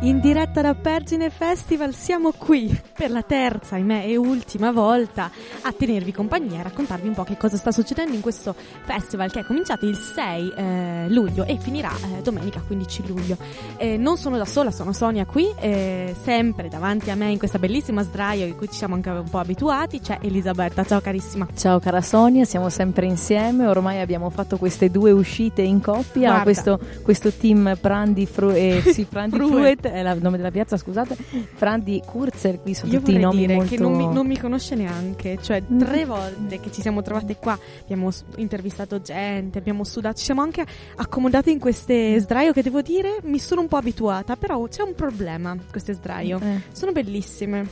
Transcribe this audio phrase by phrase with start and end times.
[0.00, 5.30] In diretta da Pergine Festival siamo qui per la terza, ahimè, e ultima volta
[5.62, 8.54] a tenervi compagnia e raccontarvi un po' che cosa sta succedendo in questo
[8.84, 13.38] festival che è cominciato il 6 eh, luglio e finirà eh, domenica 15 luglio.
[13.78, 17.58] Eh, non sono da sola, sono Sonia qui, eh, sempre davanti a me in questa
[17.58, 20.84] bellissima sdraio in cui ci siamo anche un po' abituati, c'è Elisabetta.
[20.84, 21.48] Ciao carissima.
[21.56, 26.78] Ciao cara Sonia, siamo sempre insieme, ormai abbiamo fatto queste due uscite in coppia, questo,
[27.02, 31.16] questo, team Prandi Fru- eh, sì, Prandi Fruet è il nome della piazza, scusate,
[31.54, 33.70] Frandi Kurzer, qui sono Io tutti i nomi dire molto...
[33.70, 35.78] che non mi, non mi, conosce neanche, cioè mm.
[35.78, 40.64] tre volte che ci siamo trovate qua, abbiamo intervistato gente, abbiamo sudato, ci siamo anche
[40.96, 44.94] accomodate in queste sdraio che devo dire mi sono un po' abituata, però c'è un
[44.94, 46.62] problema queste sdraio, eh.
[46.72, 47.68] sono bellissime,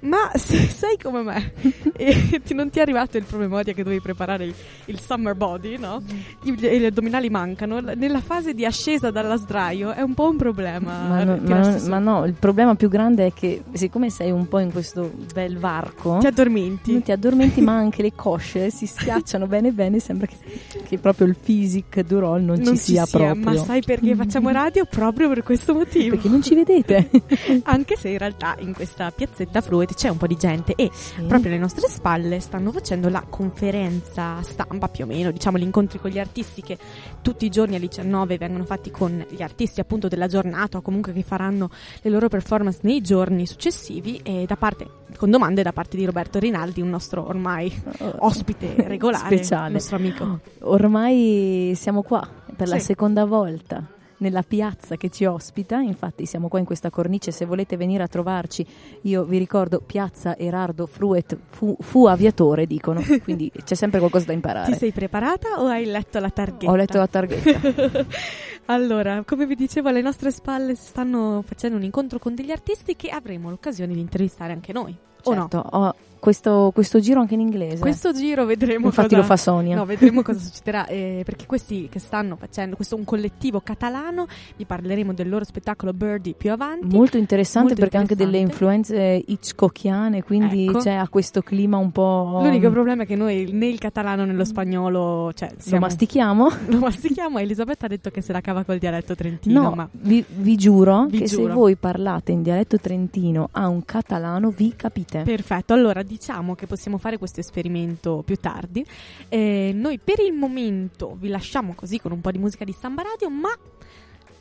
[0.00, 1.52] ma se sei come me
[1.96, 4.54] e ti, non ti è arrivato il promemoria che dovevi preparare il,
[4.86, 6.02] il summer body, no?
[6.42, 11.08] Gli, gli, addominali mancano, nella fase di ascesa dalla sdraio è un po' un problema.
[11.08, 14.48] Ma, no, ma, non, ma no, il problema più grande è che siccome sei un
[14.48, 17.02] po' in questo bel varco, ti addormenti.
[17.02, 19.98] Ti addormenti, ma anche le cosce si schiacciano bene bene.
[19.98, 20.36] Sembra che,
[20.84, 23.44] che proprio il physic du roll non, non ci, sia, sia proprio.
[23.44, 24.84] Ma sai perché facciamo radio?
[24.84, 26.14] Proprio per questo motivo.
[26.14, 27.10] Perché non ci vedete.
[27.64, 31.22] anche se in realtà in questa piazzetta Fruit c'è un po' di gente e sì.
[31.22, 35.98] proprio alle nostre spalle stanno facendo la conferenza stampa più o meno, diciamo gli incontri
[35.98, 36.78] con gli artisti che
[37.22, 41.12] tutti i giorni alle 19 vengono fatti con gli artisti appunto della giornata o comunque
[41.12, 45.96] che faranno le loro performance nei giorni successivi e da parte, con domande da parte
[45.96, 47.72] di Roberto Rinaldi, un nostro ormai
[48.18, 49.72] ospite regolare, Speciale.
[49.72, 50.40] nostro amico.
[50.60, 52.74] Ormai siamo qua per sì.
[52.74, 57.44] la seconda volta nella piazza che ci ospita, infatti siamo qua in questa cornice, se
[57.44, 58.66] volete venire a trovarci,
[59.02, 64.32] io vi ricordo Piazza Erardo Fruet fu, fu aviatore, dicono, quindi c'è sempre qualcosa da
[64.32, 64.72] imparare.
[64.72, 66.70] Ti sei preparata o hai letto la targhetta?
[66.70, 68.06] Ho letto la targhetta.
[68.72, 73.08] allora, come vi dicevo, alle nostre spalle stanno facendo un incontro con degli artisti che
[73.08, 74.96] avremo l'occasione di intervistare anche noi.
[75.20, 75.86] Certo, o no?
[75.86, 77.78] ho, questo, questo, giro anche in inglese.
[77.78, 79.76] Questo giro vedremo Infatti cosa, lo fa Sonia.
[79.76, 80.86] No, vedremo cosa succederà.
[80.86, 84.26] Eh, perché questi che stanno facendo, questo è un collettivo catalano,
[84.56, 86.94] vi parleremo del loro spettacolo Birdie più avanti.
[86.94, 88.12] Molto interessante Molto perché interessante.
[88.12, 90.78] anche delle influenze hitchcockiane, quindi ecco.
[90.78, 92.40] c'è questo clima un po'.
[92.42, 95.32] L'unico problema è che noi né il catalano né lo spagnolo.
[95.34, 96.48] Cioè, siamo, lo mastichiamo.
[96.70, 97.38] Lo mastichiamo.
[97.38, 99.62] Elisabetta ha detto che se la cava col dialetto trentino.
[99.62, 101.48] No, ma vi, vi giuro vi che giuro.
[101.48, 105.22] se voi parlate in dialetto trentino a un catalano vi capite.
[105.22, 108.84] Perfetto, allora diciamo che possiamo fare questo esperimento più tardi.
[109.28, 113.02] Eh, noi per il momento vi lasciamo così con un po' di musica di Samba
[113.02, 113.56] Radio, ma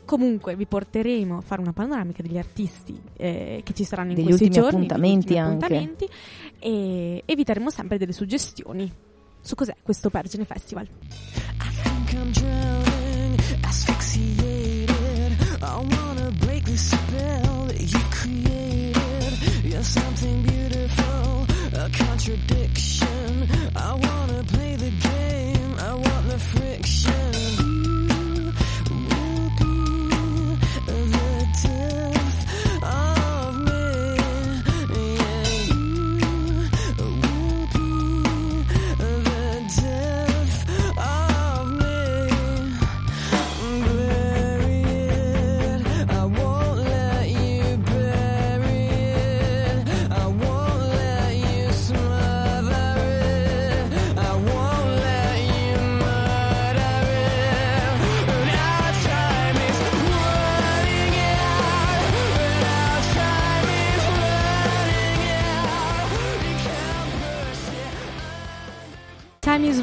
[0.03, 4.25] comunque vi porteremo a fare una panoramica degli artisti eh, che ci saranno in degli
[4.25, 5.65] questi ultimi giorni, appuntamenti degli anche.
[5.65, 6.09] appuntamenti
[6.57, 8.91] e, e vi daremo sempre delle suggestioni
[9.39, 10.87] su cos'è questo Pergine Festival.
[19.89, 20.58] something beautiful, a
[22.29, 24.08] contradiction.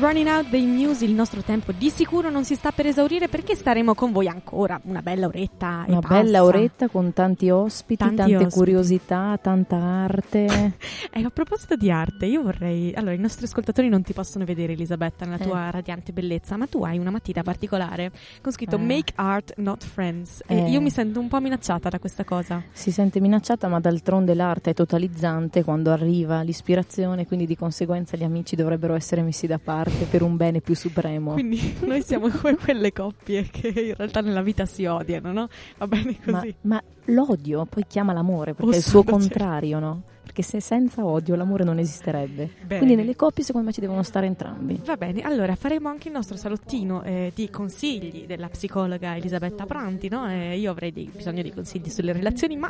[0.06, 3.56] Running out dei Muse, il nostro tempo di sicuro non si sta per esaurire perché
[3.56, 5.84] staremo con voi ancora una bella oretta.
[5.88, 8.54] Una bella oretta con tanti ospiti, tanti tante ospiti.
[8.54, 10.74] curiosità, tanta arte.
[11.10, 12.92] eh, a proposito di arte, io vorrei.
[12.94, 15.70] Allora, i nostri ascoltatori non ti possono vedere, Elisabetta, nella tua Eh.
[15.72, 18.80] radiante bellezza, ma tu hai una matita particolare con scritto Eh.
[18.80, 20.44] Make Art Not Friends.
[20.46, 20.70] E Eh.
[20.70, 22.62] io mi sento un po' minacciata da questa cosa.
[22.70, 28.22] Si sente minacciata, ma d'altronde l'arte è totalizzante quando arriva l'ispirazione, quindi di conseguenza gli
[28.22, 31.33] amici dovrebbero essere messi da parte per un bene più supremo.
[31.33, 35.48] Quindi noi siamo come quelle coppie che in realtà nella vita si odiano, no?
[35.78, 36.54] Va bene Ma, così.
[36.63, 39.16] ma l'odio poi chiama l'amore, perché Oh, è il suo cielo.
[39.16, 40.03] contrario, no?
[40.27, 42.51] perché se senza odio l'amore non esisterebbe.
[42.66, 42.78] Bene.
[42.81, 44.81] Quindi nelle coppie secondo me ci devono stare entrambi.
[44.84, 50.09] Va bene, allora faremo anche il nostro salottino eh, di consigli della psicologa Elisabetta Pranti,
[50.09, 50.28] no?
[50.28, 52.69] Eh, io avrei dei- bisogno di consigli sulle relazioni, ma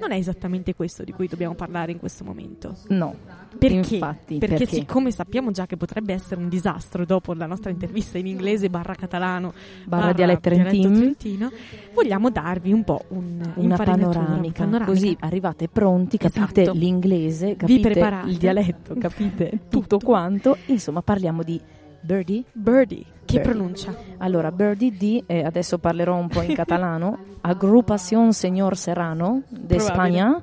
[0.00, 2.76] non è esattamente questo di cui dobbiamo parlare in questo momento.
[2.88, 3.16] No,
[3.56, 3.94] Perché?
[3.94, 4.74] infatti, perché, perché?
[4.76, 8.94] siccome sappiamo già che potrebbe essere un disastro dopo la nostra intervista in inglese barra
[8.94, 9.52] catalano
[9.84, 10.94] Barra dialetto trentin.
[10.94, 11.50] trentino,
[11.94, 14.84] vogliamo darvi un po' un, una panoramica, panoramica.
[14.84, 16.76] così arrivate pronti, capite Esatto.
[16.78, 17.88] l'inglese, capite
[18.26, 20.56] il dialetto, capite tutto quanto.
[20.66, 21.60] Insomma, parliamo di
[22.00, 22.44] Birdie.
[22.52, 23.40] Birdie, che Birdie.
[23.40, 23.94] pronuncia?
[24.18, 29.80] Allora, Birdie di, eh, adesso parlerò un po' in catalano, Agrupación Señor Serrano de Probabile.
[29.80, 30.42] Spagna,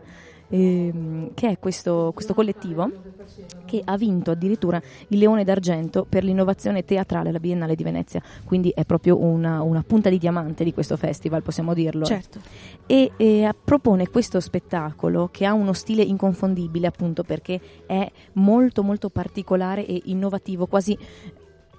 [0.50, 2.90] ehm, che è questo, questo collettivo
[3.66, 8.72] che ha vinto addirittura il Leone d'Argento per l'innovazione teatrale alla Biennale di Venezia, quindi
[8.74, 12.40] è proprio una, una punta di diamante di questo festival, possiamo dirlo Certo.
[12.86, 19.10] e, e propone questo spettacolo che ha uno stile inconfondibile appunto perché è molto molto
[19.10, 20.98] particolare e innovativo, quasi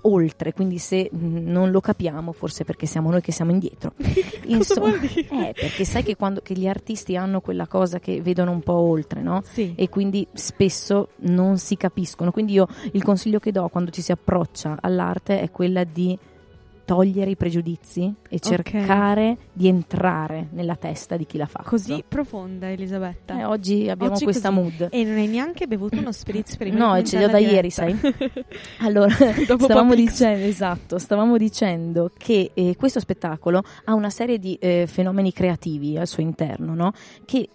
[0.07, 3.93] oltre, quindi se mh, non lo capiamo forse perché siamo noi che siamo indietro.
[4.47, 8.61] Insomma, eh, perché sai che quando che gli artisti hanno quella cosa che vedono un
[8.61, 9.43] po' oltre, no?
[9.45, 9.75] Sì.
[9.77, 12.31] E quindi spesso non si capiscono.
[12.31, 16.19] Quindi io il consiglio che do quando ci si approccia all'arte è quella di
[16.87, 21.69] togliere i pregiudizi e cercare di entrare nella testa di chi l'ha fatto.
[21.69, 23.39] Così profonda, Elisabetta.
[23.39, 24.61] Eh, oggi abbiamo Oggi questa così.
[24.61, 24.89] mood.
[24.91, 27.39] E non hai neanche bevuto uno spritz prima No, ce li ho cominciare da la
[27.39, 28.45] ieri, diretta.
[28.87, 29.11] Allora,
[29.59, 35.33] stavamo dicendo, esatto, stavamo dicendo che eh, questo spettacolo ha una serie di eh, fenomeni
[35.33, 36.93] creativi al suo interno, no?
[37.25, 37.49] Che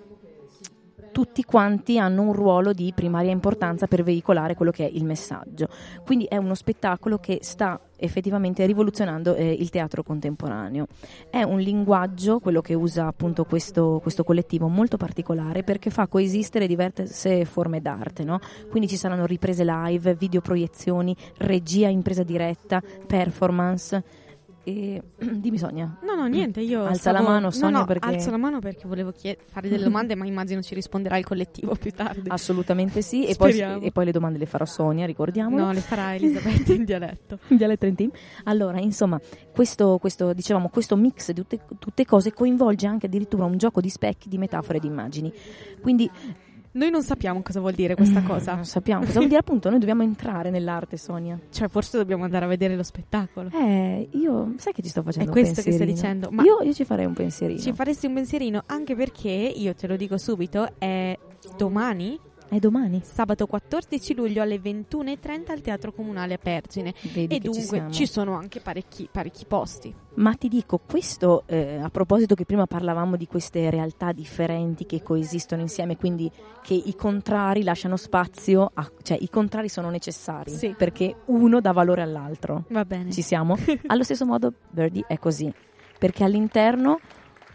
[1.11, 5.67] tutti quanti hanno un ruolo di primaria importanza per veicolare quello che è il messaggio.
[6.05, 10.87] Quindi è uno spettacolo che sta effettivamente rivoluzionando eh, il teatro contemporaneo.
[11.29, 16.67] È un linguaggio, quello che usa appunto questo, questo collettivo, molto particolare perché fa coesistere
[16.67, 18.23] diverse forme d'arte.
[18.23, 18.39] No?
[18.69, 24.03] Quindi ci saranno riprese live, videoproiezioni, regia in presa diretta, performance.
[24.63, 25.97] E dimmi Sonia.
[26.03, 28.59] No, no, niente, io Alza stavo- la mano, no, Sonia, no, perché- alzo la mano
[28.59, 32.29] perché volevo chie- fare delle domande, ma immagino ci risponderà il collettivo più tardi.
[32.29, 35.63] Assolutamente sì, e poi, e poi le domande le farà Sonia, ricordiamolo.
[35.65, 37.39] No, le farà Elisabetta in dialetto.
[37.49, 38.11] Viale Trentin.
[38.43, 39.19] Allora, insomma,
[39.53, 43.89] questo, questo, dicevamo, questo mix di tutte, tutte cose coinvolge anche addirittura un gioco di
[43.89, 45.33] specchi, di metafore e di immagini.
[45.81, 46.09] Quindi
[46.73, 48.56] Noi non sappiamo cosa vuol dire questa mm, cosa.
[48.56, 51.39] Non sappiamo cosa vuol dire appunto, noi dobbiamo entrare nell'arte, Sonia.
[51.50, 53.50] Cioè, forse dobbiamo andare a vedere lo spettacolo.
[53.53, 56.73] Eh, io sai che ci sto facendo È questo che stai dicendo, ma- io, io
[56.73, 57.59] ci farei un pensierino.
[57.59, 61.18] Ci faresti un pensierino anche perché, io te lo dico subito, è
[61.57, 62.19] domani,
[62.51, 63.00] È domani.
[63.01, 66.94] sabato 14 luglio alle 21.30 al Teatro Comunale a Pergine.
[67.13, 67.92] Vedi e ci dunque siamo.
[67.92, 69.95] ci, sono anche parecchi, parecchi posti.
[70.15, 75.01] Ma ti dico, questo eh, a proposito che prima parlavamo di queste realtà differenti che
[75.01, 76.30] coesistono insieme, quindi
[76.62, 80.75] che i contrari lasciano spazio, a, cioè i contrari sono necessari Sì.
[80.77, 82.65] perché uno dà valore all'altro.
[82.68, 83.12] Va bene.
[83.12, 83.56] Ci siamo?
[83.88, 85.50] Allo stesso modo Verdi è così,
[85.98, 87.00] perché all'interno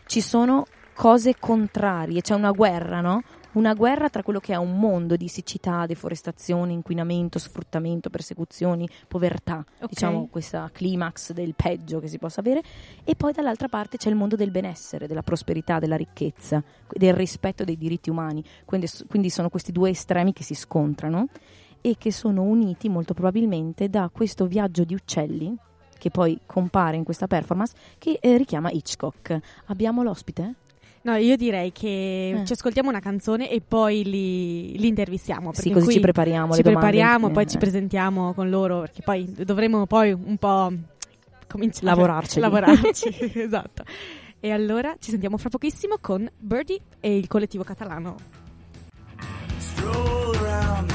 [0.06, 0.64] ci sono
[0.94, 3.22] cose contrarie, c'è una guerra, no?
[3.56, 9.64] Una guerra tra quello che è un mondo di siccità, deforestazione, inquinamento, sfruttamento, persecuzioni, povertà,
[9.80, 9.88] Ok.
[9.88, 12.62] diciamo questa climax del peggio che si possa avere,
[13.02, 17.64] e poi dall'altra parte c'è il mondo del benessere, della prosperità, della ricchezza, del rispetto
[17.64, 18.44] dei diritti umani.
[18.66, 21.28] Quindi, quindi sono questi due estremi che si scontrano
[21.80, 25.56] e che sono uniti molto probabilmente da questo viaggio di uccelli
[25.96, 29.38] che poi compare in questa performance che eh, richiama Hitchcock.
[29.68, 30.56] Abbiamo l'ospite?
[31.06, 32.44] No, io direi che Eh.
[32.44, 35.52] ci ascoltiamo una canzone e poi li, li intervistiamo.
[35.54, 39.86] Sì, così ci prepariamo ci prepariamo, poi Eh, ci presentiamo con loro, perché poi dovremo
[39.86, 40.72] poi un po'
[41.46, 42.40] cominciare Lavorarceli.
[42.40, 43.08] lavorarci,
[43.38, 43.84] esatto.
[44.40, 48.16] E allora ci sentiamo fra pochissimo con Birdie e il collettivo catalano.
[49.58, 50.90] Stroll around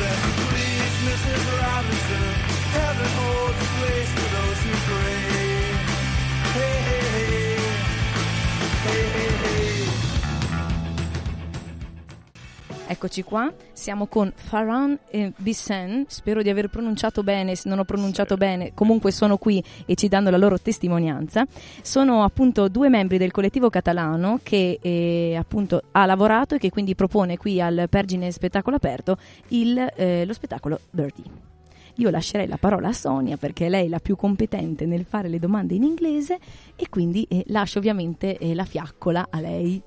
[0.00, 1.44] bless you, please, Mrs.
[1.60, 2.32] Robinson.
[2.72, 3.79] Heaven holds
[12.90, 17.84] Eccoci qua, siamo con Farhan e Bissen, spero di aver pronunciato bene, se non ho
[17.84, 21.46] pronunciato bene, comunque sono qui e ci danno la loro testimonianza.
[21.82, 26.96] Sono appunto due membri del collettivo catalano che eh, appunto ha lavorato e che quindi
[26.96, 29.18] propone qui al Pergine Spettacolo Aperto
[29.50, 31.30] il, eh, lo spettacolo Birdie.
[31.98, 35.38] Io lascerei la parola a Sonia perché lei è la più competente nel fare le
[35.38, 36.40] domande in inglese
[36.74, 39.80] e quindi eh, lascio ovviamente eh, la fiaccola a lei.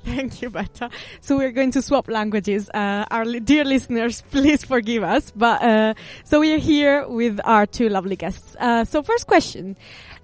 [0.04, 0.90] Thank you, Betta.
[1.20, 2.70] So we're going to swap languages.
[2.72, 5.32] Uh, our li- dear listeners, please forgive us.
[5.34, 8.56] But uh, so we are here with our two lovely guests.
[8.58, 9.76] Uh, so first question: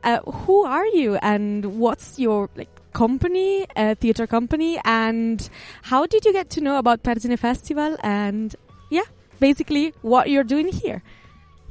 [0.04, 5.48] uh, Who are you, and what's your like company, uh, theater company, and
[5.82, 7.96] how did you get to know about Pergine Festival?
[8.02, 8.54] And
[8.90, 9.04] yeah,
[9.40, 11.02] basically what you're doing here.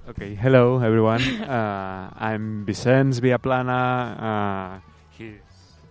[0.09, 1.21] Okay, hello everyone.
[1.41, 4.19] uh, I'm Vicens Viaplana.
[4.19, 4.79] Uh,
[5.17, 5.39] he's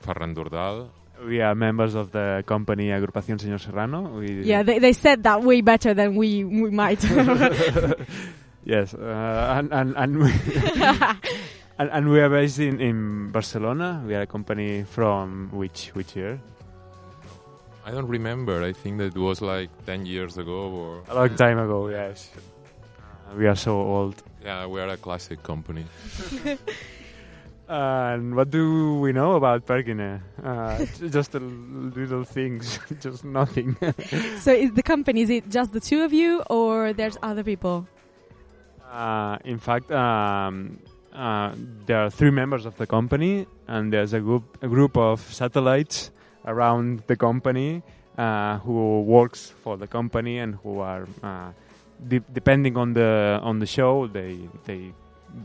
[0.05, 0.91] Ferran Dordal.
[1.27, 4.03] We are members of the company Agrupación Señor Serrano.
[4.19, 7.03] We, Yeah, they, they said that way better than we we might.
[8.65, 10.31] yes, uh, and and and we,
[11.79, 14.03] and, and we are based in, in Barcelona.
[14.07, 16.41] We are a company from which which year?
[17.85, 18.63] I don't remember.
[18.63, 21.03] I think that it was like 10 years ago or.
[21.09, 21.89] A long time ago.
[21.89, 24.23] Yes, uh, we are so old.
[24.45, 25.85] Yeah, we are a classic company.
[27.73, 30.21] And what do we know about Pergine?
[30.45, 33.79] Uh, just a little things, just nothing.
[34.41, 37.89] so is the company is it just the two of you or there's other people?
[38.91, 40.81] Uh, in fact, um,
[41.15, 41.55] uh,
[41.87, 46.11] there are three members of the company, and there's a group a group of satellites
[46.45, 47.83] around the company
[48.19, 51.51] uh, who works for the company and who are uh,
[52.07, 54.37] de- depending on the on the show they
[54.67, 54.93] they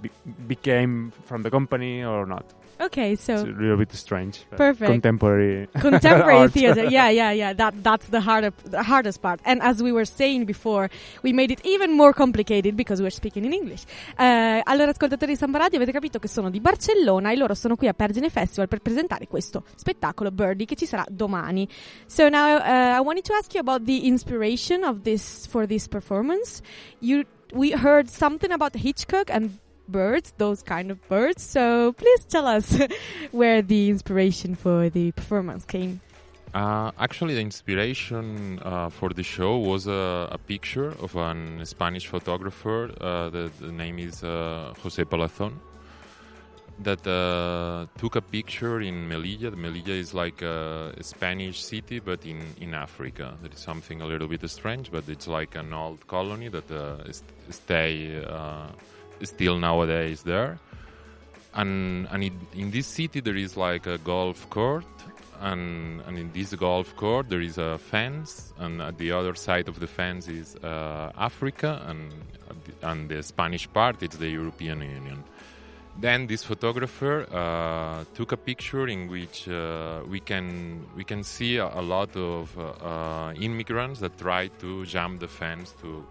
[0.02, 0.12] be-
[0.48, 2.46] became from the company or not.
[2.80, 4.46] Okay, It's so a little bit strange.
[4.52, 4.92] Perfect.
[4.92, 5.68] Contemporary.
[5.80, 6.86] contemporary theater.
[6.98, 7.54] Yeah, yeah, yeah.
[7.54, 9.40] That that's the harder the hardest part.
[9.44, 10.90] And as we were saying before,
[11.24, 13.84] we made it even more complicated because we're speaking in English.
[14.18, 17.76] Eh, allora, ascoltatori di Samba Radio, avete capito che sono di Barcellona e loro sono
[17.76, 21.68] qui a Pergine Festival per presentare questo spettacolo Birdie che ci sarà domani.
[22.06, 25.88] So now uh, I wanted to ask you about the inspiration of this for this
[25.88, 26.62] performance.
[27.00, 31.44] You we heard something about Hitchcock and birds, those kind of birds.
[31.44, 32.78] So please tell us
[33.32, 36.02] where the inspiration for the performance came.
[36.54, 42.08] Uh, actually, the inspiration uh, for the show was a, a picture of an Spanish
[42.08, 42.90] photographer.
[43.02, 45.54] Uh, the, the name is uh, Jose Palazon.
[46.80, 49.52] That uh, took a picture in Melilla.
[49.56, 53.36] Melilla is like a, Spanish city, but in, in Africa.
[53.42, 56.98] That is something a little bit strange, but it's like an old colony that uh,
[57.50, 58.24] stay
[59.24, 60.60] still nowadays there.
[61.54, 64.86] And and it, in this city there is like a golf court,
[65.42, 69.68] and and in this golf court there is a fence, and at the other side
[69.68, 72.14] of the fence is uh, Africa, and
[72.84, 75.24] and the Spanish part it's the European Union.
[76.00, 81.58] Then this photographer uh, took a picture in which uh, we can we can see
[81.58, 86.06] a, a lot of uh, uh, immigrants that try to jump the fence to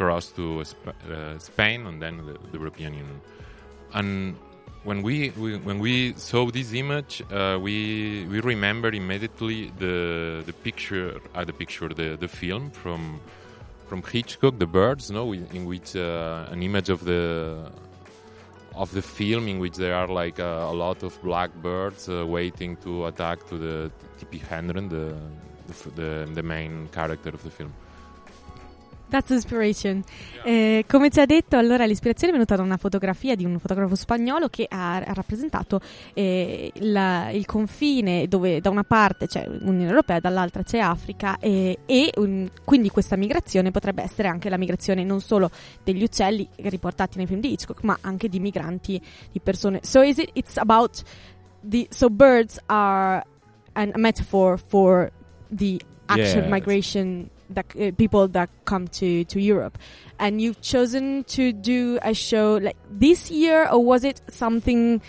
[0.00, 3.20] cross to uh, Spain and then the, the European Union.
[3.98, 4.36] And
[4.84, 7.76] when we, we when we saw this image, uh, we
[8.32, 9.96] we remember immediately the
[10.48, 13.20] the picture, uh, the picture, the the film from
[13.88, 17.22] from Hitchcock, The Birds, no, in which uh, an image of the
[18.74, 22.24] of the film in which there are like uh, a lot of black birds uh,
[22.24, 25.04] waiting to attack to the Tippi Hedren, the
[25.68, 27.72] the, the the main character of the film.
[29.10, 30.02] That's inspiration.
[30.44, 33.94] Eh, come ci ha detto, allora l'ispirazione è venuta da una fotografia di un fotografo
[33.94, 35.80] spagnolo che ha, ha rappresentato
[36.12, 41.78] eh, la- il confine dove da una parte c'è l'Unione Europea, dall'altra c'è Africa e,
[41.86, 45.50] e, um, quindi questa migrazione potrebbe essere anche la migrazione non solo
[45.82, 49.00] degli uccelli riportati nei film di Hitchcock, ma anche di migranti,
[49.32, 49.80] di persone.
[49.82, 51.02] So is it it's about
[51.66, 53.24] the so birds are
[53.72, 55.10] a metaphor for
[55.50, 56.50] the actual Yes.
[56.50, 59.78] migration that uh, people that come to to Europe
[60.18, 65.00] and you've chosen to do a show like this year or was it something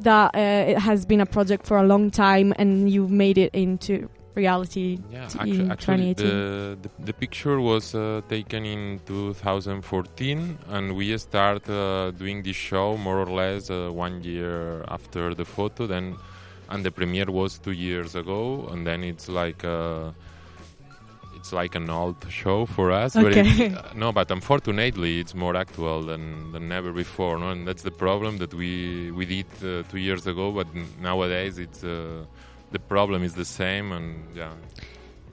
[0.00, 3.54] that uh, it has been a project for a long time and you've made it
[3.54, 8.64] into reality Yeah, t- actu- in actually, 2018 the, the the picture was uh, taken
[8.64, 14.84] in 2014, and we start uh, doing this show more or less uh, one year
[14.88, 15.86] after the photo.
[15.86, 16.16] Then,
[16.68, 19.64] and the premiere was two years ago, and then it's like.
[21.44, 23.40] It's like an old show for us, but Okay.
[23.40, 24.12] it's, uh, no.
[24.12, 27.36] But unfortunately, it's more actual than, than ever before.
[27.38, 27.50] No?
[27.50, 30.66] And that's the problem that we we did uh, two years ago, but
[31.02, 32.24] nowadays it's uh,
[32.72, 34.54] the problem is the same, and yeah,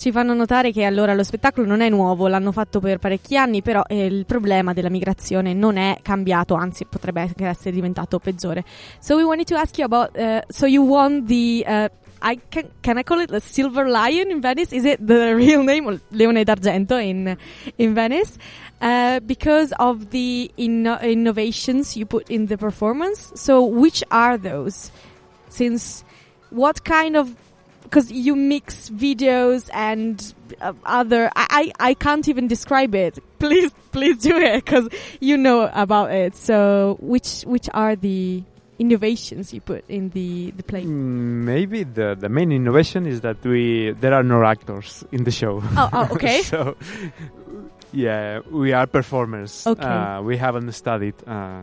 [0.02, 3.62] Ci fanno notare che allora lo spettacolo non è nuovo, l'hanno fatto per parecchi anni,
[3.62, 8.64] però eh, il problema della migrazione non è cambiato, anzi potrebbe essere diventato peggiore.
[9.00, 11.88] So we wanted to ask you about, uh, so you won the, uh,
[12.22, 14.72] I can, can I call it the Silver Lion in Venice?
[14.72, 15.88] Is it the real name?
[15.88, 17.38] Or Leone d'Argento in,
[17.78, 18.38] in Venice?
[18.80, 23.32] Uh, because of the inno- innovations you put in the performance.
[23.36, 24.92] So which are those?
[25.50, 26.04] Since
[26.50, 27.36] what kind of
[27.84, 31.30] because you mix videos and uh, other.
[31.36, 33.20] I, I I can't even describe it.
[33.40, 34.88] Please please do it because
[35.20, 36.36] you know about it.
[36.36, 38.44] So which which are the
[38.82, 40.84] innovations you put in the the play?
[40.84, 45.32] Mm, Maybe the, the main innovation is that we there are no actors in the
[45.32, 45.62] show.
[45.78, 46.42] Oh, oh, okay.
[46.42, 46.76] so
[47.94, 49.68] yeah, we are performers.
[49.68, 49.84] Okay.
[49.86, 51.62] Uh, we haven't studied uh,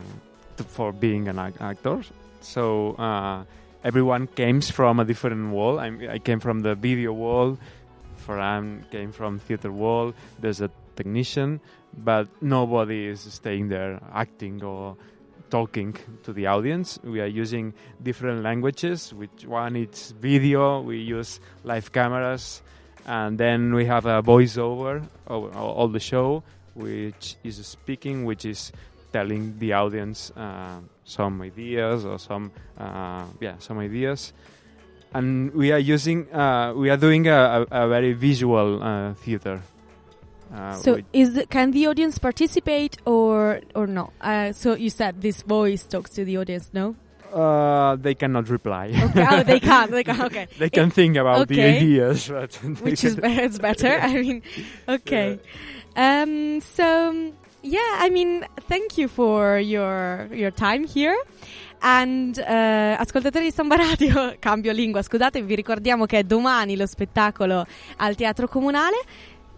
[0.77, 2.03] for being an ac- actor.
[2.41, 3.45] So uh,
[3.83, 5.79] everyone came from a different wall.
[5.81, 7.59] I'm, I came from the video wall.
[8.27, 10.13] Ferran came from theater wall.
[10.41, 11.61] There's a technician,
[11.97, 14.97] but nobody is staying there acting or
[15.51, 16.99] talking to the audience.
[17.03, 19.13] We are using different languages.
[19.13, 20.81] Which one is video.
[20.81, 22.63] We use live cameras,
[23.07, 26.43] and then we have a voiceover over all all the show,
[26.75, 28.73] which is speaking, which is
[29.13, 34.33] telling the audience uh, some ideas or some uh, yeah some ideas.
[35.15, 39.63] And we are using uh, we are doing a, a, a very visual uh, theater.
[40.53, 44.11] Uh, So is the, can the audience participate or or no?
[44.21, 46.95] Uh, so you said this voice talks to the audience, no?
[47.33, 48.89] uh, they cannot reply.
[48.89, 49.91] Okay, oh, they can't.
[49.91, 50.21] They can.
[50.23, 51.77] Okay, they can think about the okay.
[51.77, 53.99] ideas, but which is be- it's better.
[54.01, 54.43] I mean,
[54.89, 55.39] okay.
[55.97, 56.61] Um.
[56.61, 61.17] So yeah, I mean, thank you for your your time here.
[61.81, 66.87] And eh, ascoltatori di Samba Radio, cambio lingua, scusate, vi ricordiamo che è domani lo
[66.87, 67.65] spettacolo
[67.99, 68.97] al Teatro Comunale.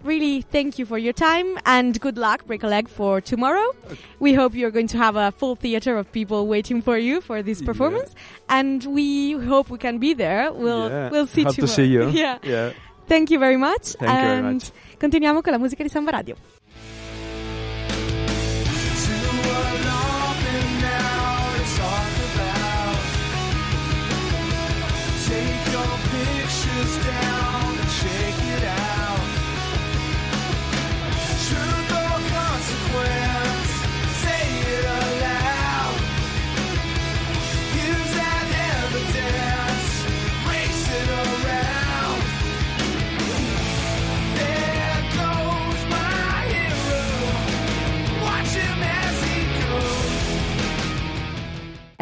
[0.02, 3.74] Really, thank you for your time and good luck, break a leg for tomorrow.
[4.18, 7.42] We hope you're going to have a full theater of people waiting for you for
[7.42, 7.66] this Yeah.
[7.66, 8.14] performance,
[8.48, 10.52] and we hope we can be there.
[10.52, 12.08] We'll Yeah, we'll see hope to see you.
[12.14, 12.38] Yeah.
[12.42, 12.72] yeah.
[13.08, 13.92] Thank you very much.
[13.98, 14.70] Thank you very and much.
[14.98, 16.36] continuiamo con la musica di Samba Radio.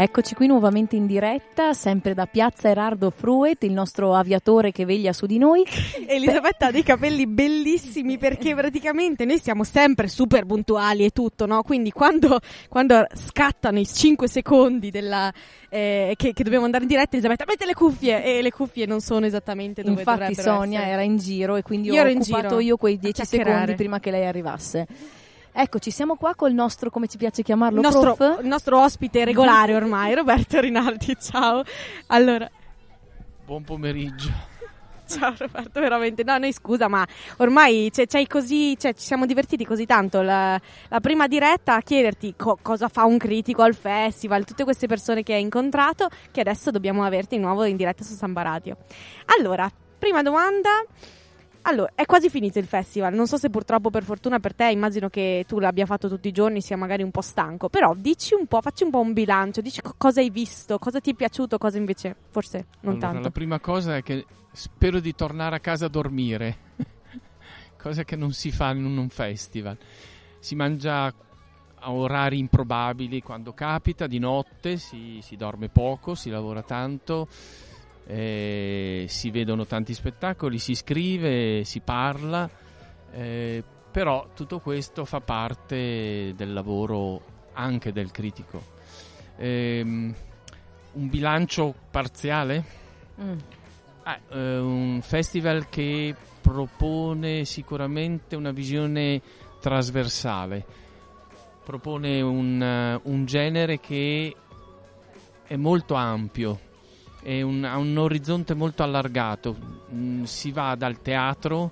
[0.01, 5.13] Eccoci qui nuovamente in diretta, sempre da Piazza Erardo Fruet, il nostro aviatore che veglia
[5.13, 5.65] su di noi.
[6.07, 11.65] Elisabetta ha dei capelli bellissimi perché praticamente noi siamo sempre super puntuali e tutto, no?
[11.65, 12.39] Quindi quando,
[12.69, 15.33] quando scattano i 5 secondi della,
[15.69, 19.01] eh, che, che dobbiamo andare in diretta, Elisabetta mette le cuffie e le cuffie non
[19.01, 20.93] sono esattamente dove Infatti Sonia essere.
[20.93, 23.51] era in giro e quindi Io ho occupato io quei a 10 chiacchierare.
[23.51, 24.87] secondi prima che lei arrivasse.
[25.61, 28.41] Eccoci, siamo qua col nostro, come ci piace chiamarlo, il nostro, prof.
[28.43, 31.17] il nostro ospite regolare ormai, Roberto Rinaldi.
[31.21, 31.65] Ciao.
[32.07, 32.49] Allora,
[33.45, 34.31] Buon pomeriggio.
[35.05, 36.23] Ciao Roberto, veramente.
[36.23, 37.05] No, noi scusa, ma
[37.39, 40.23] ormai cioè, c'hai così, cioè, ci siamo divertiti così tanto.
[40.23, 44.87] La, la prima diretta a chiederti co- cosa fa un critico al festival, tutte queste
[44.87, 48.77] persone che hai incontrato, che adesso dobbiamo averti di nuovo in diretta su Samba Radio.
[49.37, 49.69] Allora,
[49.99, 50.85] prima domanda.
[51.63, 53.15] Allora, è quasi finito il festival.
[53.15, 56.33] Non so se purtroppo per fortuna per te, immagino che tu l'abbia fatto tutti i
[56.33, 57.69] giorni, sia magari un po' stanco.
[57.69, 61.01] Però dici un po', facci un po' un bilancio, dici co- cosa hai visto, cosa
[61.01, 63.23] ti è piaciuto, cosa invece forse non Allora, tanto.
[63.23, 66.57] La prima cosa è che spero di tornare a casa a dormire,
[67.77, 69.77] cosa che non si fa in un festival.
[70.39, 71.13] Si mangia
[71.81, 77.29] a orari improbabili quando capita, di notte si, si dorme poco, si lavora tanto,
[78.11, 82.49] eh, si vedono tanti spettacoli, si scrive, si parla,
[83.13, 87.21] eh, però tutto questo fa parte del lavoro
[87.53, 88.77] anche del critico.
[89.37, 90.15] Ehm,
[90.93, 92.65] un bilancio parziale?
[93.21, 93.39] Mm.
[94.05, 99.21] Ah, eh, un festival che propone sicuramente una visione
[99.61, 100.65] trasversale,
[101.63, 104.35] propone un, eh, un genere che
[105.47, 106.59] è molto ampio,
[107.25, 111.71] un- ha un orizzonte molto allargato, Mm, si va dal teatro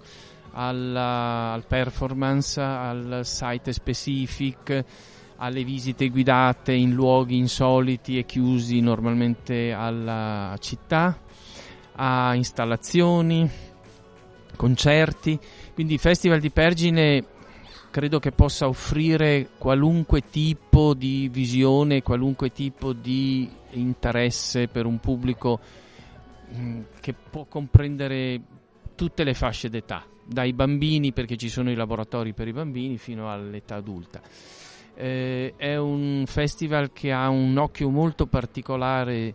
[0.52, 4.84] alla- al performance, al site specific,
[5.36, 11.18] alle visite guidate in luoghi insoliti e chiusi normalmente alla città,
[11.96, 13.46] a installazioni,
[14.56, 15.38] concerti.
[15.74, 17.24] Quindi il Festival di Pergine
[17.90, 23.48] credo che possa offrire qualunque tipo di visione, qualunque tipo di
[23.78, 25.60] interesse per un pubblico
[26.54, 28.40] mm, che può comprendere
[28.94, 33.30] tutte le fasce d'età, dai bambini perché ci sono i laboratori per i bambini fino
[33.30, 34.20] all'età adulta.
[34.94, 39.34] Eh, è un festival che ha un occhio molto particolare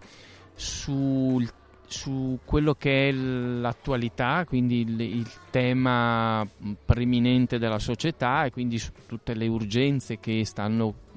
[0.56, 1.50] sul-
[1.92, 6.48] su quello che è l'attualità, quindi il, il tema
[6.86, 11.10] preminente della società e quindi su tutte le urgenze che stanno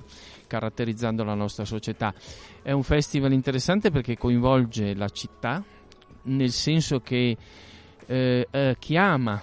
[0.54, 2.14] caratterizzando la nostra società.
[2.62, 5.62] È un festival interessante perché coinvolge la città,
[6.24, 7.36] nel senso che
[8.06, 9.42] eh, eh, chiama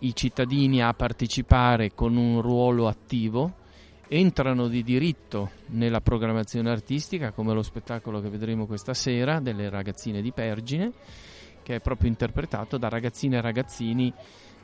[0.00, 3.54] i cittadini a partecipare con un ruolo attivo,
[4.08, 10.20] entrano di diritto nella programmazione artistica, come lo spettacolo che vedremo questa sera delle ragazzine
[10.20, 10.92] di Pergine,
[11.62, 14.12] che è proprio interpretato da ragazzine e ragazzini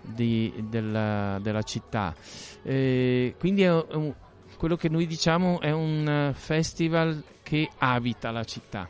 [0.03, 2.15] di- della, della città.
[2.63, 4.15] Eh, quindi è un-
[4.57, 8.89] quello che noi diciamo è un eh, festival che abita la città.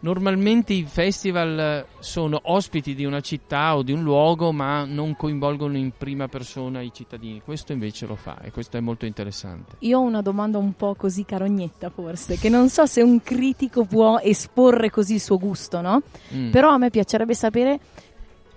[0.00, 5.14] Normalmente i festival eh, sono ospiti di una città o di un luogo, ma non
[5.14, 7.40] coinvolgono in prima persona i cittadini.
[7.40, 9.76] Questo invece lo fa e questo è molto interessante.
[9.80, 13.84] Io ho una domanda un po' così carognetta forse, che non so se un critico
[13.84, 16.02] può esporre così il suo gusto, no?
[16.34, 16.50] Mm.
[16.50, 17.78] Però a me piacerebbe sapere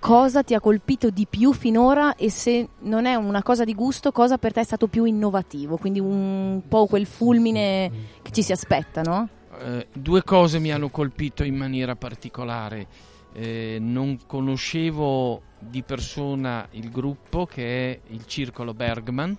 [0.05, 4.11] cosa ti ha colpito di più finora e se non è una cosa di gusto,
[4.11, 7.91] cosa per te è stato più innovativo, quindi un po' quel fulmine
[8.21, 9.27] che ci si aspetta, no?
[9.59, 12.85] Eh, due cose mi hanno colpito in maniera particolare.
[13.33, 19.35] Eh, non conoscevo di persona il gruppo che è il Circolo Bergman,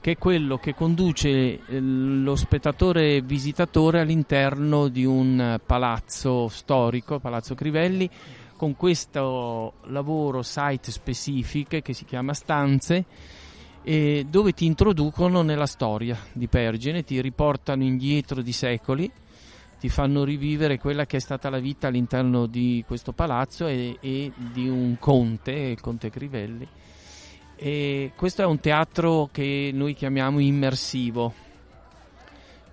[0.00, 7.54] che è quello che conduce eh, lo spettatore visitatore all'interno di un palazzo storico, Palazzo
[7.54, 8.08] Crivelli,
[8.56, 13.04] con questo lavoro site specific che si chiama Stanze
[13.82, 19.08] e dove ti introducono nella storia di Pergine, ti riportano indietro di secoli,
[19.78, 24.32] ti fanno rivivere quella che è stata la vita all'interno di questo palazzo e, e
[24.34, 26.66] di un conte, il conte Crivelli.
[27.54, 31.32] E questo è un teatro che noi chiamiamo immersivo,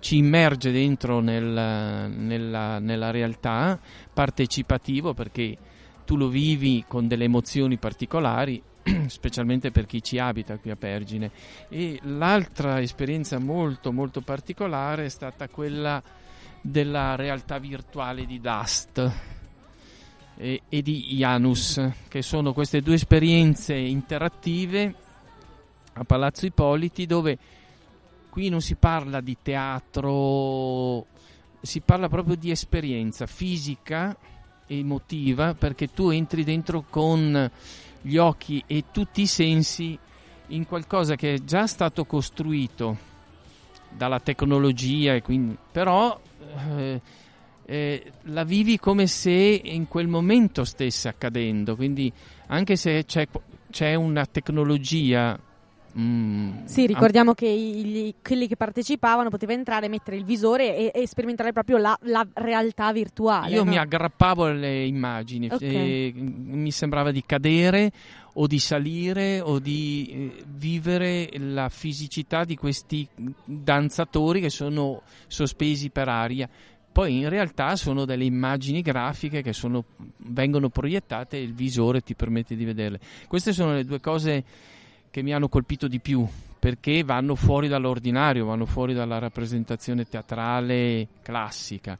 [0.00, 3.78] ci immerge dentro nel- nella, nella realtà,
[4.12, 5.56] partecipativo perché
[6.04, 8.62] tu lo vivi con delle emozioni particolari,
[9.06, 11.30] specialmente per chi ci abita qui a Pergine.
[11.68, 16.02] E l'altra esperienza molto molto particolare è stata quella
[16.60, 19.12] della realtà virtuale di Dust
[20.36, 24.94] e, e di Janus, che sono queste due esperienze interattive
[25.94, 27.38] a Palazzo Ippoliti dove
[28.30, 31.06] qui non si parla di teatro,
[31.60, 34.16] si parla proprio di esperienza fisica
[34.66, 37.50] emotiva perché tu entri dentro con
[38.00, 39.98] gli occhi e tutti i sensi
[40.48, 43.12] in qualcosa che è già stato costruito
[43.90, 46.20] dalla tecnologia e quindi però
[46.76, 47.00] eh,
[47.66, 49.30] eh, la vivi come se
[49.64, 52.12] in quel momento stesse accadendo quindi
[52.48, 53.26] anche se c'è,
[53.70, 55.38] c'è una tecnologia
[55.98, 61.02] mm, Sì, ricordiamo che i- gli- quelli che partecipavano poteva entrare, mettere il visore e,
[61.02, 63.54] e sperimentare proprio la, la realtà virtuale.
[63.54, 63.70] Io no?
[63.70, 65.62] mi aggrappavo alle immagini, Ok.
[65.62, 67.92] e mi sembrava di cadere
[68.36, 73.06] o di salire o di eh, vivere la fisicità di questi
[73.44, 76.48] danzatori che sono sospesi per aria.
[76.90, 79.84] Poi in realtà sono delle immagini grafiche che sono-
[80.18, 83.00] vengono proiettate e il visore ti permette di vederle.
[83.26, 84.44] Queste sono le due cose
[85.14, 86.26] che mi hanno colpito di più
[86.58, 91.96] perché vanno fuori dall'ordinario, vanno fuori dalla rappresentazione teatrale classica.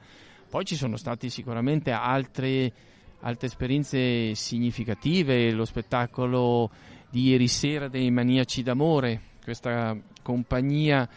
[0.50, 2.72] Poi ci sono stati sicuramente altre,
[3.20, 6.68] altre esperienze significative, lo spettacolo
[7.09, 11.09] di ieri sera dei Maniaci d'Amore, questa compagnia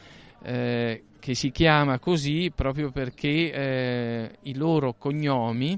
[0.43, 5.75] eh, che si chiama così proprio perché eh, i loro cognomi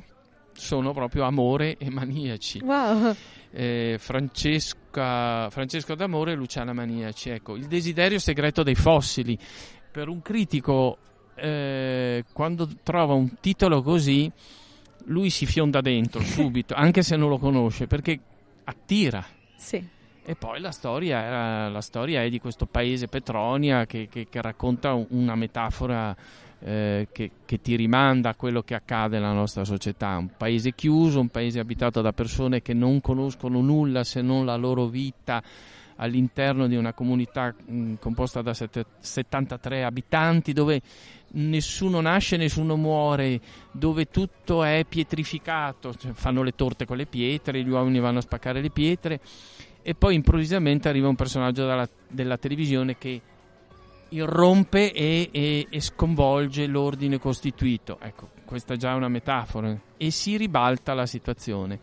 [0.59, 3.15] sono proprio Amore e Maniaci Wow.
[3.51, 7.29] eh, Francesca, Francesco D'Amore e Luciana Maniaci.
[7.29, 9.37] Ecco, il desiderio segreto dei fossili.
[9.91, 10.97] Per un critico,
[11.35, 14.31] eh, quando trova un titolo così,
[15.05, 18.19] lui si fionda dentro subito, anche se non lo conosce, perché
[18.65, 19.25] attira.
[19.55, 19.97] Sì.
[20.29, 24.93] E poi la storia, la storia è di questo paese Petronia che, che- che racconta
[24.93, 26.15] un- una metafora
[26.61, 30.17] eh, che, che ti rimanda a quello che accade nella nostra società.
[30.17, 34.55] Un paese chiuso, un paese abitato da persone che non conoscono nulla se non la
[34.55, 35.41] loro vita
[35.95, 40.79] all'interno di una comunità mh, composta da sette- 73 abitanti dove
[41.31, 43.39] nessuno nasce, nessuno muore,
[43.71, 48.21] dove tutto è pietrificato, cioè, fanno le torte con le pietre, gli uomini vanno a
[48.21, 49.19] spaccare le pietre
[49.89, 53.19] e poi improvvisamente arriva un personaggio dalla- della televisione che
[54.09, 57.97] irrompe e, e- e sconvolge l'ordine costituito.
[57.99, 59.75] Ecco, questa è già una metafora.
[59.97, 61.79] E si ribalta la situazione.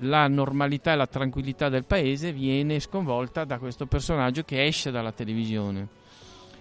[0.00, 5.12] La normalità e la tranquillità del paese viene sconvolta da questo personaggio che esce dalla
[5.12, 5.88] televisione.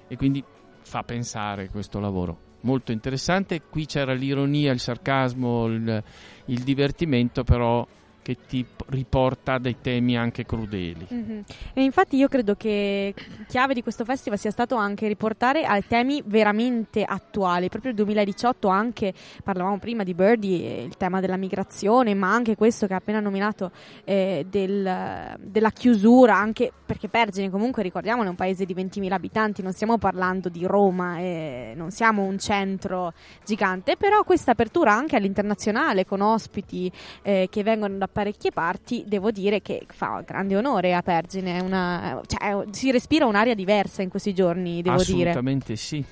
[0.08, 0.42] E quindi
[0.80, 2.38] fa pensare questo lavoro.
[2.62, 3.64] molto interessante.
[3.70, 6.04] Qui c'era l'ironia, il sarcasmo, il,
[6.46, 7.86] il divertimento, però
[8.28, 11.08] che ti riporta a dei temi anche crudeli.
[11.08, 11.44] Mhm.
[11.74, 13.14] E infatti io credo che
[13.48, 17.70] chiave di questo festival sia stato anche riportare a temi veramente attuali.
[17.70, 22.86] Proprio il 2018 anche, parlavamo prima di Birdie, il tema della migrazione, ma anche questo
[22.86, 23.72] che ha appena nominato
[24.04, 29.62] eh, del- della chiusura, anche perché Pergine comunque ricordiamolo è un paese di 20.000 abitanti,
[29.62, 33.14] non stiamo parlando di Roma, eh, non siamo un centro
[33.46, 39.30] gigante, però questa apertura anche all'internazionale con ospiti eh, che vengono da parecchie parti, devo
[39.30, 44.10] dire che fa grande onore a Pergine, è una- cioè, si respira un'aria diversa in
[44.10, 45.30] questi giorni, devo dire.
[45.30, 46.04] Assolutamente sì.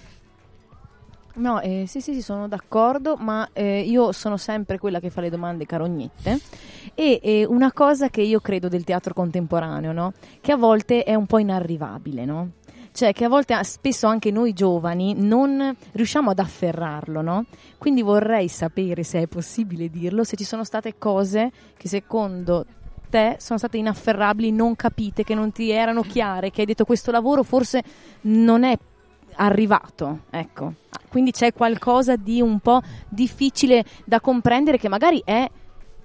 [1.37, 5.19] No, eh, sì, sì, sì, sono d'accordo, ma eh, io sono sempre quella che fa
[5.19, 6.39] le domande carognette.
[6.93, 10.13] E eh, una cosa che io credo del teatro contemporaneo, no?
[10.39, 12.51] Che a volte è un po' inarrivabile, no?
[12.95, 17.43] Cioè che a volte, spesso anche noi giovani, non riusciamo ad afferrarlo, no?
[17.77, 22.65] Quindi vorrei sapere se è possibile dirlo, se ci sono state cose che secondo
[23.09, 27.11] te sono state inafferrabili, non capite, che non ti erano chiare, che hai detto questo
[27.11, 27.83] lavoro forse
[28.21, 28.77] non è
[29.33, 30.75] arrivato, ecco.
[31.09, 35.45] Quindi c'è qualcosa di un po' difficile da comprendere che magari è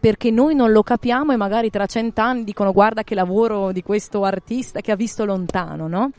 [0.00, 4.24] perché noi non lo capiamo e magari tra cent'anni dicono guarda che lavoro di questo
[4.24, 6.10] artista che ha visto lontano, no?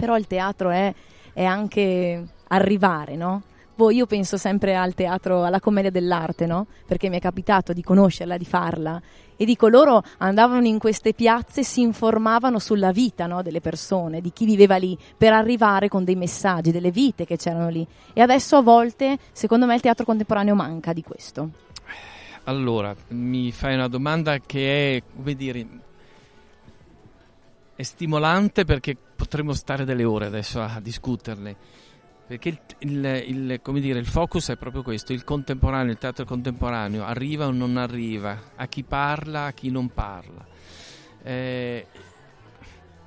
[0.00, 0.92] Però il teatro è,
[1.34, 3.42] è anche arrivare, no?
[3.74, 6.66] Boh, io penso sempre al teatro, alla commedia dell'arte, no?
[6.86, 9.00] Perché mi è capitato di conoscerla, di farla.
[9.36, 14.32] E dico, loro andavano in queste piazze, si informavano sulla vita no, delle persone, di
[14.32, 17.86] chi viveva lì, per arrivare con dei messaggi, delle vite che c'erano lì.
[18.14, 21.50] E adesso a volte, secondo me, il teatro contemporaneo manca di questo.
[22.44, 25.66] Allora, mi fai una domanda che è, come dire,
[27.76, 31.54] è stimolante perché potremmo stare delle ore adesso a discuterle.
[32.26, 36.24] Perché il, il- il- come dire, il focus è proprio questo, il contemporaneo, il teatro
[36.24, 40.46] contemporaneo, arriva o non arriva, a chi parla, a chi non parla.
[41.22, 41.86] Eh,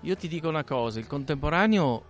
[0.01, 2.03] io ti dico una cosa, il contemporaneo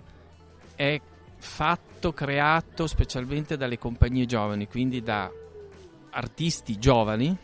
[0.75, 0.99] è
[1.37, 5.31] fatto, creato specialmente dalle compagnie giovani, quindi da
[6.09, 7.35] artisti giovani,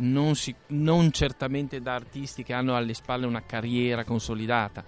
[0.00, 4.84] non, si- non certamente da artisti che hanno alle spalle una carriera consolidata.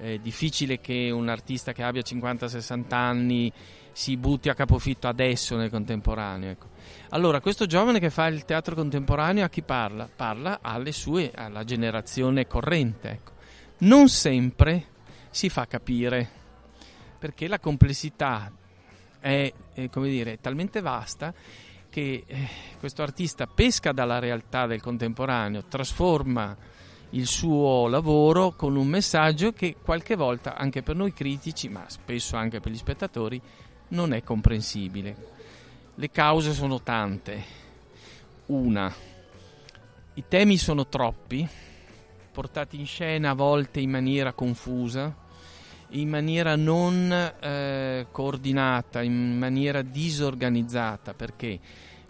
[0.00, 3.52] È difficile che un artista che abbia 50-60 anni
[3.92, 6.50] si butti a capofitto adesso nel contemporaneo.
[6.50, 6.68] ecco.
[7.10, 10.08] Allora, questo giovane che fa il teatro contemporaneo a chi parla?
[10.14, 10.60] Parla
[10.90, 13.10] sue, alla generazione corrente.
[13.10, 13.32] ecco.
[13.80, 14.86] Non sempre
[15.28, 16.28] si fa capire
[17.18, 18.50] perché la complessità
[19.20, 21.34] è, è, dire, talmente vasta
[21.90, 26.56] che eh, questo artista pesca dalla realtà del contemporaneo, trasforma
[27.10, 32.36] il suo lavoro con un messaggio che qualche volta anche per noi critici, ma spesso
[32.36, 33.40] anche per gli spettatori,
[33.88, 35.16] non è comprensibile.
[35.94, 37.58] Le cause sono tante.
[38.46, 38.92] Una,
[40.14, 41.46] i temi sono troppi,
[42.32, 45.14] portati in scena a volte in maniera confusa,
[45.90, 51.14] in maniera non eh, coordinata, in maniera disorganizzata.
[51.14, 51.58] Perché?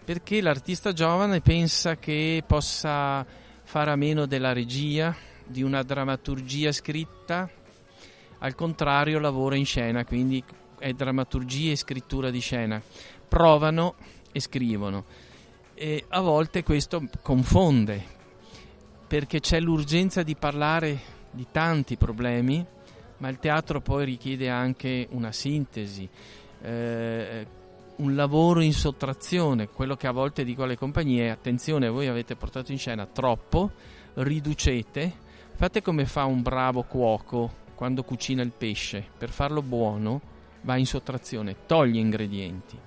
[0.03, 3.25] Perché l'artista giovane pensa che possa
[3.71, 7.49] fare a meno della regia, di una drammaturgia scritta,
[8.39, 10.43] al contrario lavora in scena, quindi
[10.77, 12.81] è drammaturgia e scrittura di scena.
[13.29, 13.95] Provano
[14.33, 15.05] e scrivono.
[15.73, 18.03] E a volte questo confonde,
[19.07, 20.99] perché c'è l'urgenza di parlare
[21.31, 22.65] di tanti problemi,
[23.19, 26.09] ma il teatro poi richiede anche una sintesi,
[26.61, 27.47] eh,
[28.01, 32.71] un lavoro in sottrazione, quello che a volte dico alle compagnie, attenzione, voi avete portato
[32.71, 33.71] in scena troppo,
[34.15, 35.13] riducete,
[35.55, 40.21] fate come fa un bravo cuoco quando cucina il pesce, per farlo buono
[40.61, 42.77] va in sottrazione, toglie ingredienti,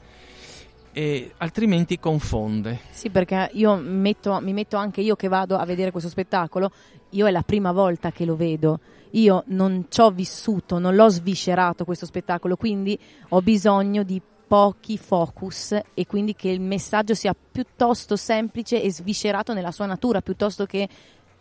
[0.92, 2.81] e altrimenti confonde.
[2.90, 6.70] Sì, perché io metto- mi metto anche io che vado a vedere questo spettacolo,
[7.11, 11.09] io è la prima volta che lo vedo, io non ci ho vissuto, non l'ho
[11.09, 12.98] sviscerato questo spettacolo, quindi
[13.29, 14.20] ho bisogno di
[14.54, 20.20] pochi focus e quindi che il messaggio sia piuttosto semplice e sviscerato nella sua natura,
[20.20, 20.88] piuttosto che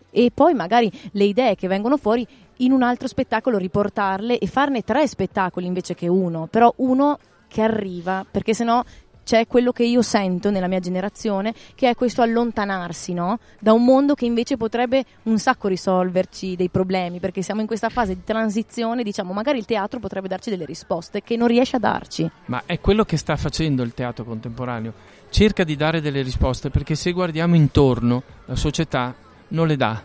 [0.10, 2.26] e poi magari le idee che vengono fuori
[2.58, 7.62] in un altro spettacolo riportarle e farne tre spettacoli invece che uno, però uno che
[7.62, 8.84] arriva, perché sennò
[9.24, 13.40] c'è quello che io sento nella mia generazione, che è questo allontanarsi no?
[13.60, 17.90] da un mondo che invece potrebbe un sacco risolverci dei problemi, perché siamo in questa
[17.90, 21.80] fase di transizione, diciamo, magari il teatro potrebbe darci delle risposte che non riesce a
[21.80, 22.30] darci.
[22.46, 24.94] Ma è quello che sta facendo il teatro contemporaneo.
[25.30, 29.16] Cerca di dare delle risposte perché se guardiamo intorno la società
[29.50, 30.04] non le dà.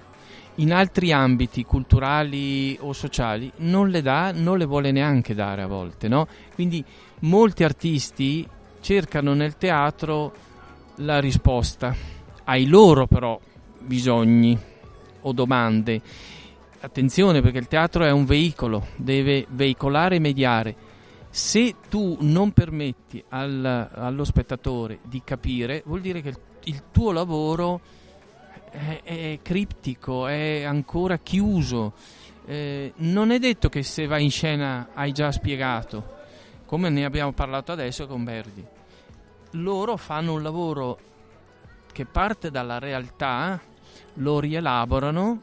[0.59, 5.66] in altri ambiti culturali o sociali non le dà, non le vuole neanche dare a
[5.66, 6.26] volte, no?
[6.54, 6.85] Quindi
[7.20, 8.46] molti artisti
[8.88, 10.33] cercano nel teatro
[11.01, 11.94] la risposta
[12.44, 13.38] ai loro però
[13.81, 14.59] bisogni
[15.20, 16.01] o domande.
[16.81, 20.77] Attenzione perché il teatro è un veicolo, deve veicolare e mediare.
[21.29, 27.12] Se tu non permetti al- allo spettatore di capire, vuol dire che il, il tuo
[27.12, 27.83] lavoro
[28.70, 31.92] è, è criptico, è ancora chiuso.
[32.46, 36.16] Eh, non è detto che se vai in scena hai già spiegato,
[36.64, 38.77] come ne abbiamo parlato adesso con Verdi.
[39.52, 40.98] Loro fanno un lavoro
[41.92, 43.61] che parte dalla realtà,
[44.14, 45.42] lo rielaborano,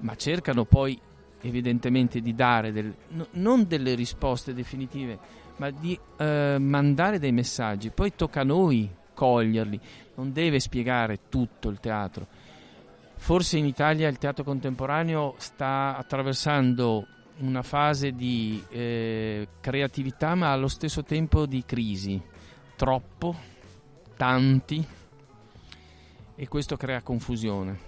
[0.00, 0.98] ma cercano poi
[1.42, 5.18] evidentemente di dare del- no- non delle risposte definitive,
[5.56, 7.90] ma di eh, mandare dei messaggi.
[7.90, 9.78] Poi tocca a noi coglierli,
[10.14, 12.26] non deve spiegare tutto il teatro.
[13.16, 17.06] Forse in Italia il teatro contemporaneo sta attraversando
[17.38, 22.20] una fase di eh, creatività ma allo stesso tempo di crisi.
[22.82, 23.36] Troppo,
[24.16, 24.84] tanti
[26.34, 27.78] e questo crea confusione.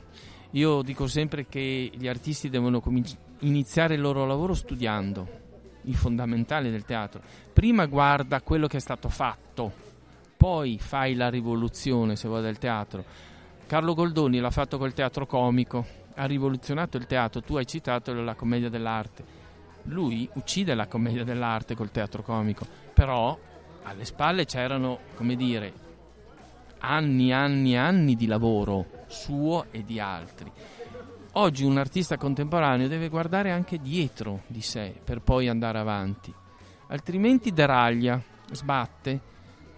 [0.52, 5.26] Io dico sempre che gli artisti devono cominci- iniziare il loro lavoro studiando
[5.86, 7.20] i fondamentali del teatro.
[7.52, 9.72] Prima guarda quello che è stato fatto,
[10.36, 13.04] poi fai la rivoluzione, se vuoi, del teatro.
[13.66, 17.40] Carlo Goldoni l'ha fatto col teatro comico, ha rivoluzionato il teatro.
[17.40, 19.24] Tu hai citato la commedia dell'arte.
[19.86, 23.36] Lui uccide la commedia dell'arte col teatro comico, però
[23.84, 25.72] alle spalle c'erano, come dire,
[26.80, 30.50] anni, anni, anni di lavoro suo e di altri.
[31.36, 36.32] Oggi un artista contemporaneo deve guardare anche dietro di sé per poi andare avanti,
[36.88, 38.20] altrimenti deraglia,
[38.52, 39.20] sbatte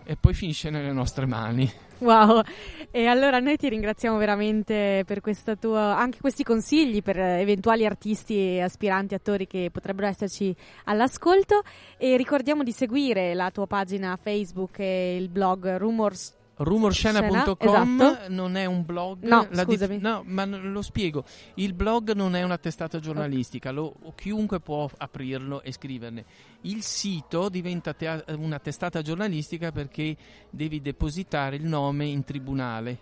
[0.04, 1.70] e poi finisce nelle nostre mani.
[1.98, 2.42] Wow,
[2.90, 5.22] e allora noi ti ringraziamo veramente per
[5.58, 10.54] tua, anche questi consigli per eventuali artisti aspiranti attori che potrebbero esserci
[10.84, 11.62] all'ascolto
[11.96, 16.34] e ricordiamo di seguire la tua pagina Facebook e il blog Rumors.
[16.58, 18.32] Rumorscena.com Esatto.
[18.32, 21.24] non è un blog, No, dif- no, ma lo spiego.
[21.54, 26.24] Il blog non è una testata giornalistica, lo- chiunque può aprirlo e scriverne.
[26.62, 30.16] Il sito diventa tea- una testata giornalistica perché
[30.50, 32.98] devi depositare il nome in tribunale.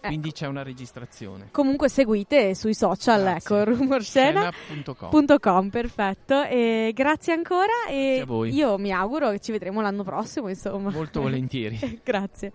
[0.00, 1.48] Quindi c'è una registrazione.
[1.50, 3.36] Comunque seguite sui social, Grazie.
[3.58, 4.50] ecco, rumorscena.
[4.52, 5.10] Scena.com.
[5.10, 6.42] Punto com, perfetto.
[6.44, 8.54] E grazie ancora e Grazie a voi.
[8.54, 10.90] io mi auguro che ci vedremo l'anno prossimo, insomma.
[10.90, 12.00] Molto volentieri.
[12.04, 12.52] grazie.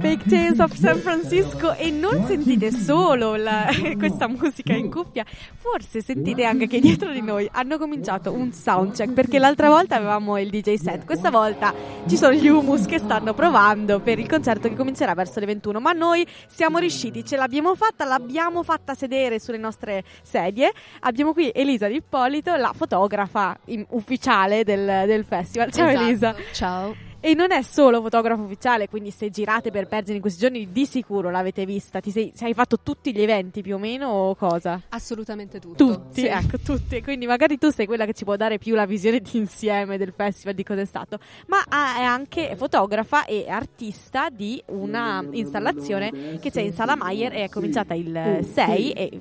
[0.00, 5.24] Fake Tales of San Francisco e non sentite solo la- questa musica in cuffia,
[5.56, 10.38] forse sentite anche che dietro di noi hanno cominciato un soundcheck perché l'altra volta avevamo
[10.38, 11.74] il DJ set, questa volta
[12.06, 15.78] ci sono gli humus che stanno provando per il concerto che comincerà verso le 21,
[15.80, 21.50] ma noi siamo riusciti, ce l'abbiamo fatta, l'abbiamo fatta sedere sulle nostre sedie, abbiamo qui
[21.54, 25.70] Elisa Di Ippolito, la fotografa in- ufficiale del, del festival.
[25.70, 26.04] Ciao Esatto.
[26.06, 26.34] Elisa.
[26.52, 27.10] Ciao.
[27.24, 30.84] E non è solo fotografo ufficiale, quindi se girate per Pergine in questi giorni di
[30.86, 32.00] sicuro l'avete vista.
[32.00, 34.80] Ti sei, se hai fatto tutti gli eventi più o meno o cosa?
[34.88, 35.86] Assolutamente tutto.
[35.86, 36.26] Tutti, Sì.
[36.26, 37.00] ecco, tutti.
[37.00, 40.54] Quindi magari tu sei quella che ci può dare più la visione d'insieme del festival,
[40.54, 41.20] di cosa è stato.
[41.46, 47.32] Ma ah, è anche fotografa e artista di una installazione che c'è in Sala Maier
[47.34, 49.20] e è cominciata il 6 e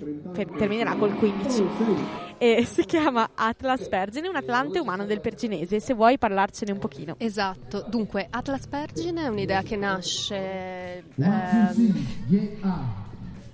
[0.58, 2.31] terminerà col 15.
[2.44, 5.80] E si chiama Atlas Pergine, un atlante umano del perginese.
[5.80, 7.14] Se vuoi parlarcene un pochino.
[7.20, 7.86] Esatto.
[7.88, 11.04] Dunque, Atlas Pergine è un'idea che nasce.
[11.16, 11.94] ehm,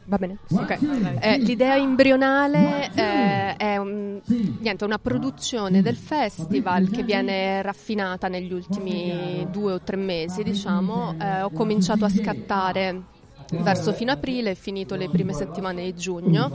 [0.05, 0.37] Va bene?
[0.51, 0.77] Ok.
[1.19, 4.21] Eh, l'idea embrionale eh, è un-
[4.59, 11.13] niente, una produzione del festival che viene raffinata negli ultimi due o tre mesi, diciamo.
[11.19, 13.01] Eh, ho cominciato a scattare
[13.51, 16.51] verso fine aprile, finito le prime settimane di giugno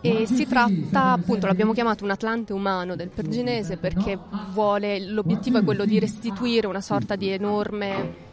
[0.00, 4.18] e si tratta appunto, l'abbiamo chiamato un Atlante umano del Perginese perché
[4.52, 8.25] vuole, l'obiettivo è quello di restituire una sorta di enorme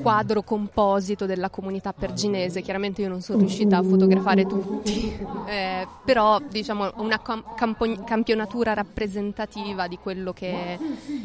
[0.00, 2.62] quadro composito della comunità perginese.
[2.62, 5.12] Chiaramente io non sono riuscita a fotografare tutti,
[5.46, 10.78] eh, però diciamo una cam- campo- campionatura rappresentativa di quello che,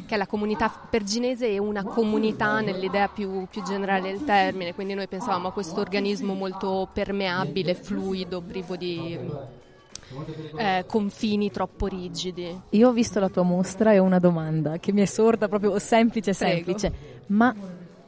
[0.05, 4.73] che è la comunità perginese e una comunità nell'idea più, più generale del termine.
[4.73, 9.17] Quindi noi pensavamo a questo organismo molto permeabile, fluido, privo di
[10.57, 12.59] eh, confini troppo rigidi.
[12.69, 15.77] Io ho visto la tua mostra e ho una domanda che mi è sorta proprio
[15.79, 16.53] semplice, Prego.
[16.55, 16.93] semplice.
[17.27, 17.53] Ma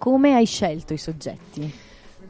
[0.05, 1.73] come hai scelto i soggetti?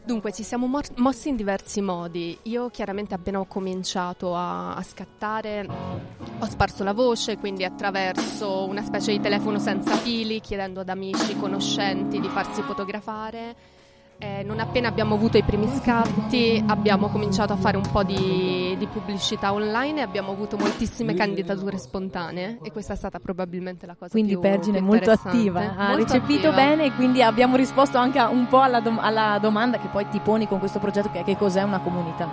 [0.06, 2.38] Dunque, ci siamo mor- mossi in diversi modi.
[2.44, 8.82] Io chiaramente appena ho cominciato a, a scattare ho sparso la voce, quindi attraverso una
[8.82, 13.75] specie di telefono senza fili, chiedendo ad amici, conoscenti di farsi fotografare.
[14.18, 18.74] Eh, non appena abbiamo avuto i primi scatti abbiamo cominciato a fare un po' di,
[18.78, 23.94] di pubblicità online e abbiamo avuto moltissime candidature spontanee e questa è stata probabilmente la
[23.94, 26.56] cosa Quindi più Pergine è più molto attiva, ha Molto recepito attiva.
[26.56, 30.20] bene e quindi abbiamo risposto anche un po' alla, dom- alla domanda che poi ti
[30.20, 32.30] poni con questo progetto che è che cos'è una comunità,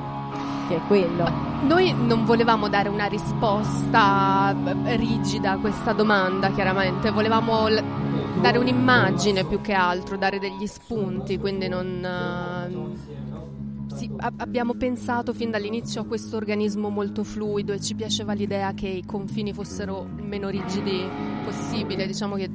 [0.72, 1.30] che è quello.
[1.62, 4.54] Noi non volevamo dare una risposta
[4.84, 7.82] eh, rigida a questa domanda, chiaramente, volevamo l-
[8.40, 12.04] dare un'immagine più che altro, dare degli spunti, quindi non...
[12.04, 18.32] eh, sì, a- abbiamo pensato fin dall'inizio a questo organismo molto fluido e ci piaceva
[18.32, 21.06] l'idea che i confini fossero il meno rigidi
[21.44, 22.50] possibile, diciamo che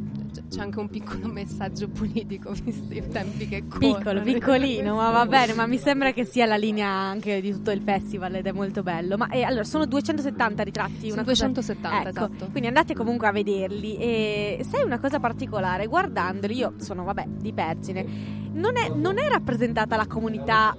[0.49, 3.97] c'è anche un piccolo messaggio politico visti i tempi che corrono.
[3.97, 7.71] Piccolo, piccolino, ma va bene, ma mi sembra che sia la linea anche di tutto
[7.71, 9.17] il festival ed è molto bello.
[9.17, 12.47] Ma eh, allora sono 270 ritratti, Sono una cosa- 270, Ecco, esatto.
[12.51, 17.53] Quindi andate comunque a vederli e sai una cosa particolare, guardandoli, io sono vabbè di
[17.53, 18.05] Pergine,
[18.53, 20.75] non è, non è rappresentata la comunità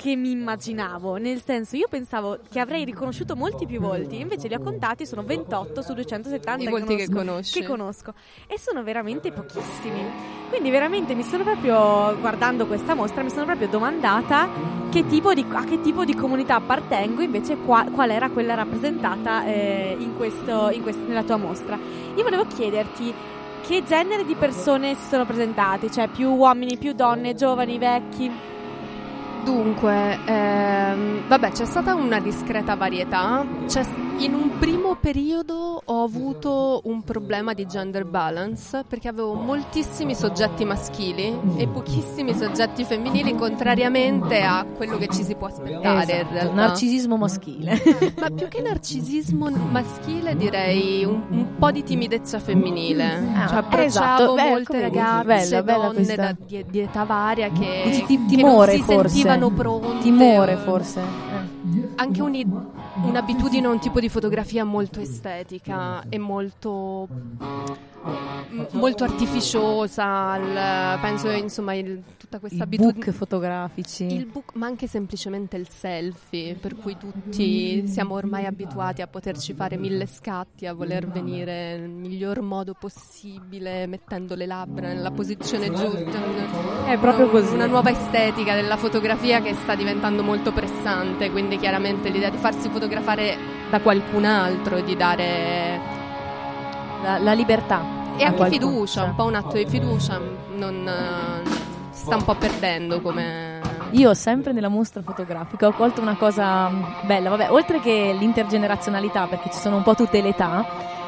[0.00, 4.54] che mi immaginavo, nel senso io pensavo che avrei riconosciuto molti più volti, invece li
[4.54, 8.14] ho contati, sono 28 su 270 I volti che conosco, che conosco
[8.46, 10.00] e sono veramente pochissimi.
[10.50, 14.48] Quindi veramente mi sono proprio, guardando questa mostra, mi sono proprio domandata
[14.88, 19.44] che tipo di, a che tipo di comunità appartengo, invece qua- qual era quella rappresentata
[19.46, 21.76] eh, in questo- in quest- nella tua mostra.
[22.14, 23.12] Io volevo chiederti
[23.66, 28.30] che genere di persone si sono presentate, cioè più uomini, più donne, giovani, vecchi.
[29.48, 33.46] Dunque, ehm, vabbè, c'è stata una discreta varietà.
[33.66, 33.82] C'è
[34.20, 40.64] in un primo periodo ho avuto un problema di gender balance perché avevo moltissimi soggetti
[40.64, 47.16] maschili e pochissimi soggetti femminili, contrariamente a quello che ci si può aspettare Esatto, narcisismo
[47.16, 47.80] maschile.
[48.18, 53.04] Ma più che narcisismo maschile direi un, un po' di timidezza femminile.
[53.34, 57.50] Ah, cioè approcciavo esatto, molte ragazze, bella, bella donne questa- da- di, di età varia
[57.50, 59.08] che, Dici ti- che timore non si forse.
[59.10, 59.98] sentivano pronte.
[60.02, 61.00] Timore forse.
[61.00, 61.56] eh.
[61.96, 67.08] Anche un'abitudine un tipo di fotografia molto estetica e molto
[68.72, 74.04] molto artificiosa, il- penso insomma il- tutta questa abitudine book fotografici.
[74.04, 79.54] il book, ma anche semplicemente il selfie, per cui tutti siamo ormai abituati a poterci
[79.54, 85.70] fare mille scatti, a voler venire nel miglior modo possibile, mettendo le labbra nella posizione
[85.72, 86.18] giusta.
[86.86, 87.54] È proprio così.
[87.54, 92.68] Una nuova estetica della fotografia che sta diventando molto pressante, quindi chiaramente l'idea di farsi
[92.68, 93.36] fotografare
[93.70, 95.96] da qualcun altro e di dare
[97.02, 97.80] La, la libertà.
[98.16, 100.20] e anche qualcuno, fiducia, un po' un atto di fiducia,
[100.56, 101.48] non eh,
[101.90, 103.60] si sta un po' perdendo come
[103.92, 106.68] Io sempre nella mostra fotografica ho colto una cosa
[107.02, 110.66] bella, vabbè, oltre che l'intergenerazionalità, perché ci sono un po' tutte le età,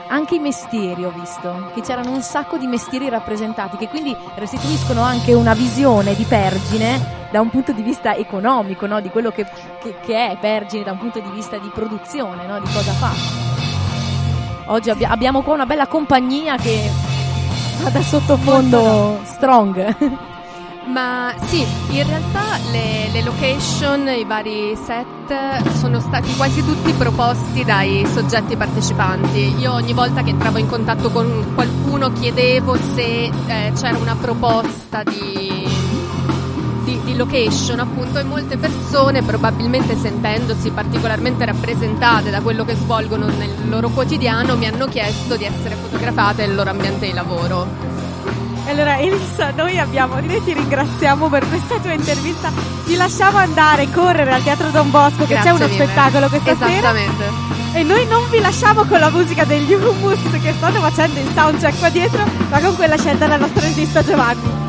[0.08, 5.02] anche i mestieri ho visto, che c'erano un sacco di mestieri rappresentati, che quindi restituiscono
[5.02, 9.00] anche una visione di Pergine da un punto di vista economico, no?
[9.00, 9.46] di quello che,
[9.82, 12.58] che- che è Pergine da un punto di vista di produzione, no?
[12.60, 13.59] di cosa fa.
[14.70, 16.88] Oggi abbi- abbiamo qua una bella compagnia che
[17.82, 19.96] fa da sottofondo strong.
[20.86, 27.64] Ma sì, in realtà le, le location, i vari set sono stati quasi tutti proposti
[27.64, 29.56] dai soggetti partecipanti.
[29.58, 35.02] Io ogni volta che entravo in contatto con qualcuno chiedevo se eh, c'era una proposta
[35.02, 35.68] di,
[37.12, 43.68] di- location, appunto, e molte persone, probabilmente sentendosi particolarmente rappresentate da quello che svolgono nel
[43.68, 47.88] loro quotidiano, mi hanno chiesto di essere fotografate nel loro ambiente di lavoro.
[48.66, 52.52] Allora Elisa, noi abbiamo, noi ti ringraziamo per questa tua intervista,
[52.86, 55.74] ti lasciamo andare, correre al Teatro Don Bosco che c'è Grazie uno mille.
[55.84, 57.24] spettacolo questa sera Esattamente.
[57.72, 61.78] e noi non vi lasciamo con la musica degli Hummus che stanno facendo il soundcheck
[61.78, 64.68] qua dietro, ma con quella scelta dal nostro regista Giovanni.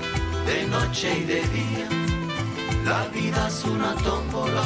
[0.45, 1.89] de noche y de día.
[2.85, 4.63] La vida es una tómbola,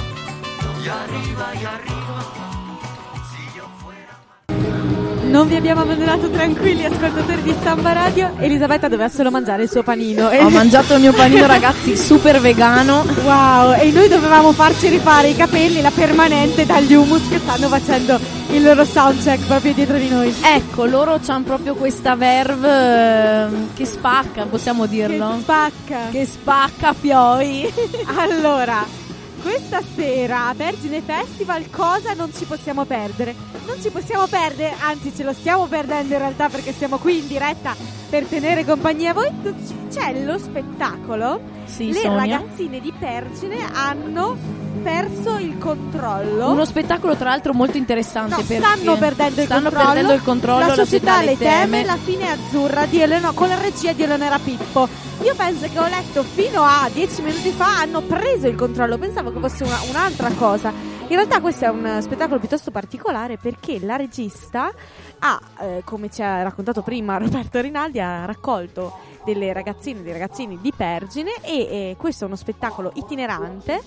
[0.84, 2.55] y arriba y arriba.
[5.30, 8.32] Non vi abbiamo abbandonato tranquilli ascoltatori di Samba Radio.
[8.38, 10.28] Elisabetta doveva solo mangiare il suo panino.
[10.28, 13.04] Ho mangiato il mio panino, ragazzi, super vegano.
[13.24, 18.20] Wow, e noi dovevamo farci rifare i capelli, la permanente dagli humus che stanno facendo
[18.52, 20.34] il loro soundcheck proprio dietro di noi.
[20.42, 25.34] Ecco, loro hanno proprio questa verve ehm, che spacca, possiamo dirlo?
[25.36, 26.00] Che spacca.
[26.12, 27.74] Che spacca fioi.
[28.16, 28.86] Allora,
[29.46, 33.36] questa sera a Vergine Festival cosa non ci possiamo perdere?
[33.68, 37.28] Non ci possiamo perdere, anzi ce lo stiamo perdendo in realtà perché siamo qui in
[37.28, 37.76] diretta
[38.10, 39.30] per tenere compagnia a voi.
[39.92, 41.40] C'è lo spettacolo.
[41.66, 42.38] Sì, Le Sonia.
[42.38, 44.38] ragazzine di Pergine hanno
[44.84, 46.52] perso il controllo.
[46.52, 49.86] Uno spettacolo tra l'altro molto interessante No, stanno perdendo il stanno controllo.
[49.88, 51.50] perdendo il controllo, la società le teme,
[51.80, 51.86] teme.
[51.86, 54.88] la fine azzurra di Eleno- con la regia di Eleonora Pippo.
[55.24, 59.32] Io penso che ho letto fino a dieci minuti fa hanno preso il controllo, pensavo
[59.32, 60.72] che fosse una- un'altra cosa.
[61.08, 64.74] In realtà questo è un eh, spettacolo piuttosto particolare perché la regista
[65.20, 70.14] ha, eh, come ci ha raccontato prima Roberto Rinaldi, ha raccolto delle ragazzine e dei
[70.14, 73.80] ragazzini di Pergine e eh, questo è uno spettacolo itinerante.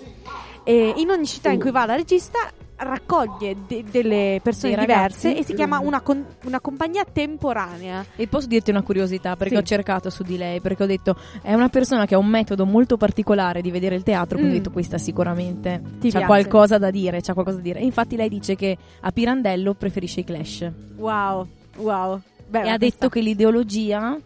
[0.62, 2.38] E in ogni città in cui va la regista
[2.78, 5.40] raccoglie de- delle persone Dei diverse ragazzi.
[5.40, 8.04] e si chiama una, con- una compagnia temporanea.
[8.16, 9.60] E posso dirti una curiosità perché Sì.
[9.60, 12.64] ho cercato su di lei, perché ho detto è una persona che ha un metodo
[12.66, 14.56] molto particolare di vedere il teatro, quindi Mm.
[14.56, 16.24] ho detto questa sicuramente Ti c'ha piace.
[16.26, 17.80] qualcosa da dire, c'ha qualcosa da dire.
[17.80, 22.20] E infatti lei dice che a Pirandello preferisce i Clash Wow, wow.
[22.48, 24.16] Beh, e ha detto che l'ideologia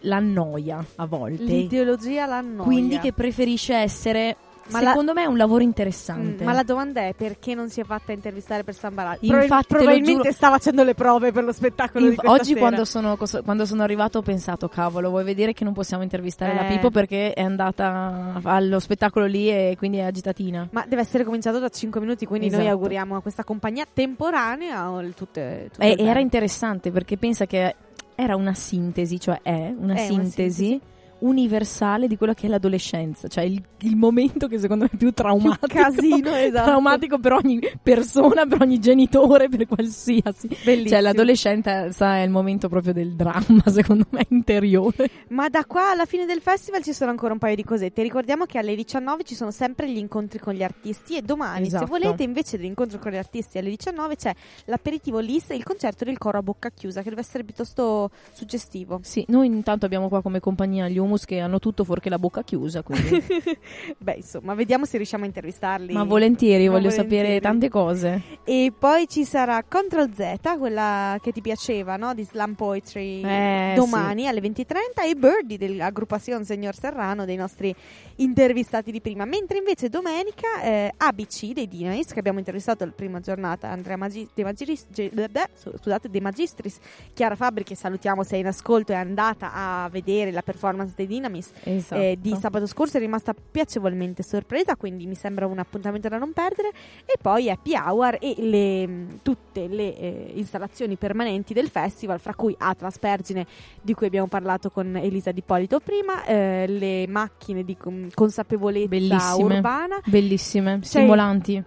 [0.00, 1.42] l'annoia a volte.
[1.44, 2.64] l'ideologia l'annoia.
[2.64, 4.36] Quindi che preferisce essere
[4.68, 6.44] Ma la- secondo me è un lavoro Mm, interessante.
[6.44, 9.40] ma la domanda è perché non si è fatta intervistare per Samba Radio?
[9.40, 13.16] Infatti, probabilmente giuro- sta facendo le prove per lo spettacolo di Inf- oggi quando sono,
[13.44, 16.68] quando sono arrivato ho pensato cavolo vuoi vedere che non possiamo intervistare la Eh.
[16.68, 21.58] Pippo perché è andata allo spettacolo lì e quindi è agitatina Ma deve essere cominciato
[21.58, 22.74] da 5 minuti, quindi noi Esatto.
[22.74, 26.08] auguriamo a questa compagnia temporanea tutte, tutto E il bene.
[26.10, 27.74] era interessante perché pensa che
[28.14, 30.80] era una sintesi, cioè è una È una sintesi
[31.22, 35.12] universale di quello che è l'adolescenza, cioè il, il momento che secondo me è più
[35.12, 35.66] traumatico.
[35.66, 36.64] casino, esatto.
[36.64, 40.48] Traumatico per ogni persona, per ogni genitore, per qualsiasi.
[40.64, 40.88] Bellissimo.
[40.88, 45.08] Cioè l'adolescenza è il momento proprio del dramma, secondo me, interiore.
[45.28, 48.02] Ma da qua alla fine del festival ci sono ancora un paio di cosette.
[48.02, 51.84] Ricordiamo che alle 19 ci sono sempre gli incontri con gli artisti e domani, Esatto.
[51.84, 54.34] se volete, invece dell'incontro con gli artisti alle 19 c'è
[54.66, 59.00] l'aperitivo LIS e il concerto del coro a bocca chiusa che deve essere piuttosto suggestivo.
[59.02, 62.42] Sì, noi intanto abbiamo qua come compagnia gli humus che hanno tutto fuorché la bocca
[62.42, 62.82] chiusa.
[63.98, 65.92] Beh, insomma, vediamo se riusciamo a intervistarli.
[65.92, 67.18] Ma volentieri, Ma voglio volentieri.
[67.26, 68.22] sapere tante cose.
[68.44, 72.14] E poi ci sarà Control Z, quella che ti piaceva, no?
[72.14, 74.64] Di Slam Poetry Eh, domani alle 20.30
[75.06, 77.74] e Birdie dell'aggruppazione Signor Serrano dei nostri
[78.16, 79.24] intervistati di prima.
[79.24, 84.28] Mentre invece domenica eh, ABC dei Dynamis, che abbiamo intervistato la prima giornata, Andrea Magi-
[84.34, 86.78] De Magistris, Ge- beh, beh, scusate, De Magistris,
[87.12, 91.16] Chiara Fabri, che salutiamo se è in ascolto, è andata a vedere la performance dei
[91.16, 92.00] Dynamis Esatto.
[92.00, 96.32] eh, di sabato scorso è rimasta piacevolmente sorpresa, quindi mi sembra un appuntamento da non
[96.32, 96.70] perdere.
[97.04, 102.34] E poi Happy Hour e le, mh, tutte le eh, installazioni permanenti del festival, fra
[102.34, 103.46] cui Atlas Pergine,
[103.80, 107.76] di cui abbiamo parlato con Elisa Di Polito prima, eh, le macchine di
[108.14, 109.54] consapevolezza Bellissime.
[109.56, 110.00] urbana.
[110.04, 111.64] Bellissime, stimolanti.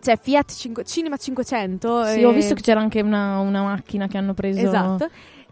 [0.00, 2.04] C'è Fiat 5 Cinema 500.
[2.04, 4.60] Sì, eh, ho visto che c'era anche una, una macchina che hanno preso.
[4.60, 5.08] Esatto.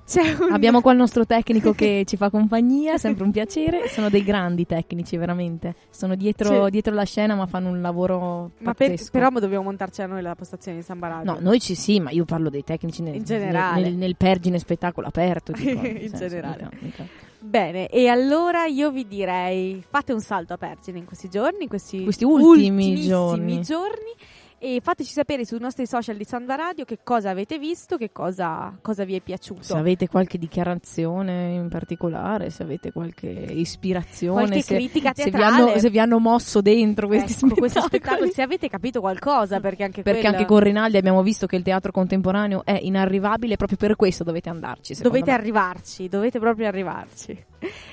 [0.09, 3.88] Un- Abbiamo qua il nostro tecnico che ci fa compagnia, sempre un piacere.
[3.88, 5.74] Sono dei grandi tecnici, veramente.
[5.90, 9.11] Sono dietro, dietro la scena, ma fanno un lavoro Ma per- pazzesco.
[9.11, 11.32] però dobbiamo montarci a noi la postazione di Samba Radio.
[11.32, 13.82] No, noi ci sì, ma io parlo dei tecnici nel, In generale.
[13.82, 15.52] nel, nel Pergine spettacolo aperto.
[15.59, 15.66] nel
[16.02, 16.68] In senso, generale.
[16.72, 17.04] mica- mica.
[17.38, 21.68] Bene, e allora io vi direi fate un salto a Pergine in questi giorni, in
[21.68, 23.61] questi, Questi ultimi giorni.
[23.62, 24.12] giorni,
[24.59, 28.76] e fateci sapere sui nostri social di Samba Radio che cosa avete visto, che cosa,
[28.80, 29.62] cosa vi è piaciuto.
[29.62, 35.30] Se avete qualche dichiarazione in particolare, se avete qualche ispirazione, Qualche se, critica se vi,
[35.30, 35.62] teatrale.
[35.70, 37.88] hanno, se vi hanno mosso dentro questi Ecco, questi spettacoli.
[38.00, 41.57] spettacoli, se avete capito qualcosa, perché anche Perché quello- anche con Rinaldi abbiamo visto che
[41.57, 44.94] il teatro contemporaneo è inarrivabile, proprio per questo dovete andarci.
[45.02, 45.36] Dovete me.
[45.36, 47.44] arrivarci, dovete proprio arrivarci.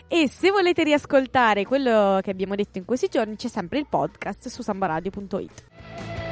[0.08, 4.48] E se volete riascoltare quello che abbiamo detto in questi giorni, c'è sempre il podcast
[4.48, 6.23] su sambaradio.it.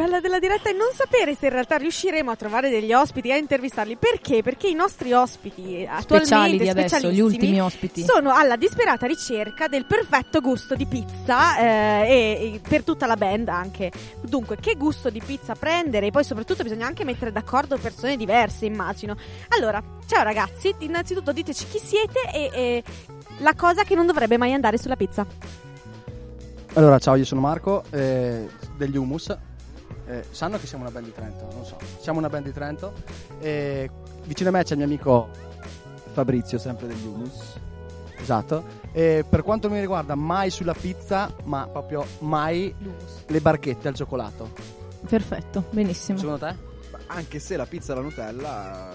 [0.00, 3.32] bella della diretta è non sapere se in realtà riusciremo a trovare degli ospiti e
[3.32, 3.96] a intervistarli.
[3.96, 4.42] Perché?
[4.42, 8.02] Perché i nostri ospiti eh, attualmente Speciali di adesso, gli ultimi ospiti.
[8.02, 11.64] sono alla disperata ricerca del perfetto gusto di pizza eh,
[12.08, 13.92] e, e per tutta la band anche.
[14.22, 16.06] Dunque, che gusto di pizza prendere?
[16.06, 19.16] E poi soprattutto bisogna anche mettere d'accordo persone diverse, immagino.
[19.48, 22.82] Allora, ciao ragazzi, innanzitutto diteci chi siete e, e
[23.40, 25.26] la cosa che non dovrebbe mai andare sulla pizza.
[26.74, 28.48] Allora, ciao, io sono Marco eh,
[28.78, 29.48] degli Humus.
[30.10, 31.48] Eh, sanno che siamo una band di Trento?
[31.54, 31.76] Non so.
[32.00, 32.92] Siamo una band di Trento.
[33.38, 33.88] E
[34.24, 35.28] vicino a me c'è il mio amico
[36.12, 37.58] Fabrizio, sempre degli Humus.
[38.20, 38.64] Esatto.
[38.90, 42.74] E per quanto mi riguarda, mai sulla pizza, ma proprio mai
[43.26, 44.50] le barchette al cioccolato.
[45.08, 46.18] Perfetto, benissimo.
[46.18, 46.54] Secondo te?
[47.06, 48.88] Anche se la pizza alla Nutella...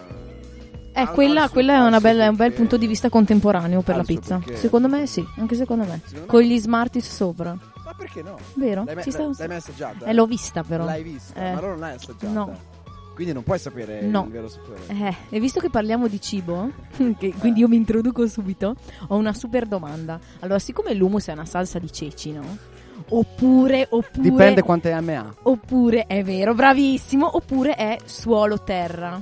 [0.97, 4.41] Eh, quella, quella è, bella- è un bel punto di vista contemporaneo per la pizza.
[4.53, 6.01] Secondo me sì, anche secondo me.
[6.05, 7.57] Secondo Con me- gli Smarties sopra.
[7.97, 8.37] Perché no?
[8.55, 8.83] Vero?
[8.83, 10.05] L'hai, mai- Ci l'hai- l'hai mai assaggiata?
[10.05, 10.83] Eh, l'ho vista però.
[10.85, 11.51] L'hai vista, Eh.
[11.51, 12.27] ma allora non l'hai assaggiata.
[12.31, 12.73] No.
[13.13, 14.23] Quindi non puoi sapere No.
[14.25, 14.79] il vero sapore.
[14.87, 16.69] Eh, e visto che parliamo di cibo,
[17.17, 18.75] che quindi io mi introduco subito,
[19.07, 20.19] ho una super domanda.
[20.39, 22.43] Allora, siccome l'hummus è una salsa di ceci, no?
[23.09, 24.29] Oppure, oppure...
[24.29, 25.33] Dipende quante M ha.
[25.43, 29.21] Oppure, è vero, bravissimo, oppure è suolo-terra.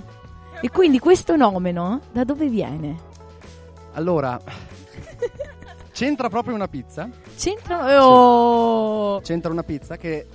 [0.61, 1.99] E quindi questo nome, no?
[2.11, 2.95] Da dove viene?
[3.93, 4.39] Allora,
[5.93, 7.07] c'entra proprio una pizza.
[7.37, 8.03] C'entra...
[8.03, 9.21] Oh!
[9.21, 10.27] C'entra una pizza che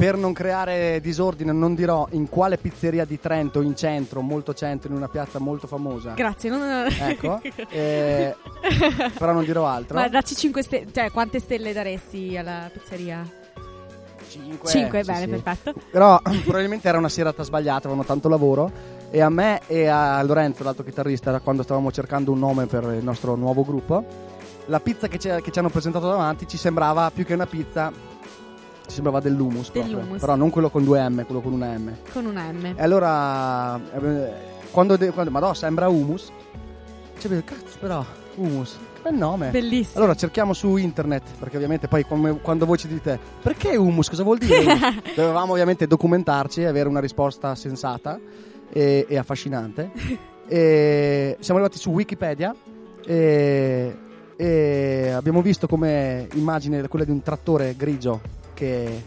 [0.00, 4.88] per non creare disordine non dirò in quale pizzeria di Trento, in centro, molto centro,
[4.90, 6.14] in una piazza molto famosa.
[6.14, 6.48] Grazie.
[6.48, 6.86] Non...
[6.88, 7.38] Ecco,
[7.68, 8.34] eh,
[9.18, 9.98] però non dirò altro.
[9.98, 13.28] Ma dacci 5 stelle, cioè quante stelle daresti alla pizzeria?
[14.26, 15.74] 5, 5, bene, perfetto.
[15.90, 18.98] Però probabilmente era una serata sbagliata, avevano tanto lavoro.
[19.10, 23.04] E a me e a Lorenzo, l'altro chitarrista, quando stavamo cercando un nome per il
[23.04, 24.02] nostro nuovo gruppo,
[24.66, 27.92] la pizza che, che ci hanno presentato davanti ci sembrava più che una pizza,
[28.86, 29.96] ci sembrava dell'humus proprio.
[29.96, 30.20] Dell'hummus.
[30.20, 31.92] Però non quello con due M, quello con una M.
[32.12, 32.74] Con una M.
[32.76, 34.32] E allora, eh,
[34.70, 36.30] quando, de- quando ma no, sembra humus,
[37.18, 38.04] cioè, cazzo però,
[38.36, 39.50] humus, che bel nome.
[39.50, 39.98] Bellissimo.
[39.98, 44.22] Allora cerchiamo su internet, perché ovviamente poi come- quando voi ci dite perché humus, cosa
[44.22, 44.60] vuol dire?
[44.60, 48.18] humus?" Dovevamo ovviamente documentarci e avere una risposta sensata
[48.72, 49.90] e, e affascinante.
[50.52, 52.52] E siamo arrivati su Wikipedia
[53.06, 53.96] e,
[54.40, 58.22] e abbiamo visto come immagine quella di un trattore grigio
[58.54, 59.04] che,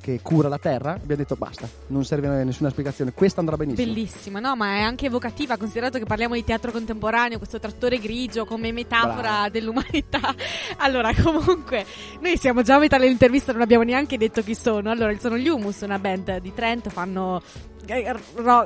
[0.00, 0.92] che cura la terra.
[0.92, 3.86] Abbiamo detto basta, non serve nessuna spiegazione, questa andrà benissimo.
[3.86, 4.56] Bellissima, no?
[4.56, 9.20] Ma è anche evocativa, considerato che parliamo di teatro contemporaneo, questo trattore grigio come metafora
[9.20, 9.48] Brava.
[9.50, 10.34] dell'umanità.
[10.78, 11.84] Allora, comunque,
[12.20, 14.90] noi siamo già a metà dell'intervista, non abbiamo neanche detto chi sono.
[14.90, 17.42] Allora, sono gli Humus, una band di Trento, fanno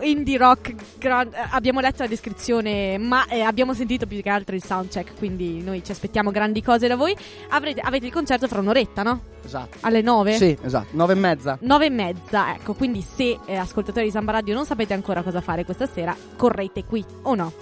[0.02, 0.74] indie rock.
[0.98, 5.16] gran- eh, abbiamo letto la descrizione, ma eh, abbiamo sentito più che altro il soundcheck,
[5.18, 7.14] quindi noi ci aspettiamo grandi cose da voi.
[7.50, 9.22] Avrete, avete il concerto fra un'oretta, no?
[9.44, 9.78] Esatto.
[9.80, 10.32] Alle 9?
[10.34, 11.58] Sì, esatto, nove e mezza.
[11.60, 15.40] 9 e mezza, ecco, quindi se eh, ascoltatori di Samba Radio non sapete ancora cosa
[15.40, 17.52] fare questa sera, correte qui o no?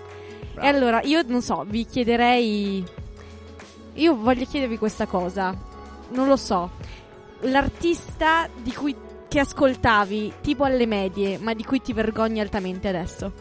[0.55, 0.67] Bravo.
[0.67, 2.85] E allora, io non so, vi chiederei...
[3.95, 5.53] Io voglio chiedervi questa cosa,
[6.11, 6.71] non lo so,
[7.41, 8.95] l'artista di cui
[9.29, 13.33] che ascoltavi tipo alle medie, ma di cui ti vergogni altamente adesso?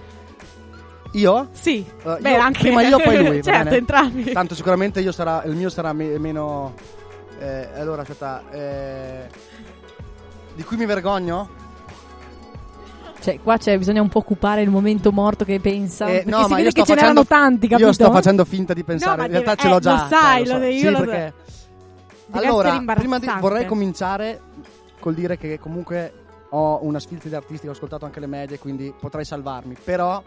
[1.13, 1.47] Io?
[1.53, 3.77] Sì, Uh, beh, io- anche prima io poi lui, certo, bene?
[3.77, 4.31] entrambi.
[4.33, 6.73] Tanto sicuramente io sarà, il mio sarà me- meno...
[7.39, 8.43] eh, allora, aspetta...
[8.51, 9.27] eh,
[10.53, 11.49] di cui mi vergogno?
[13.19, 16.05] Cioè, qua c'è, bisogna un po' occupare il momento morto che pensa.
[16.07, 17.87] Eh, perché no, si ma vede io che sto ce n'erano facendo- tanti, capito?
[17.87, 19.91] Io sto facendo finta di pensare, ma in realtà deve- ce l'ho eh, già.
[19.93, 20.59] lo sai, cioè, lo so.
[20.59, 21.33] devi- Sì, io lo perché...
[22.31, 24.41] Allora, prima di, vorrei cominciare
[25.07, 26.11] col dire che comunque
[26.49, 29.77] ho una sfilza di artisti, ho ascoltato anche le medie, quindi potrei salvarmi.
[29.81, 30.21] Però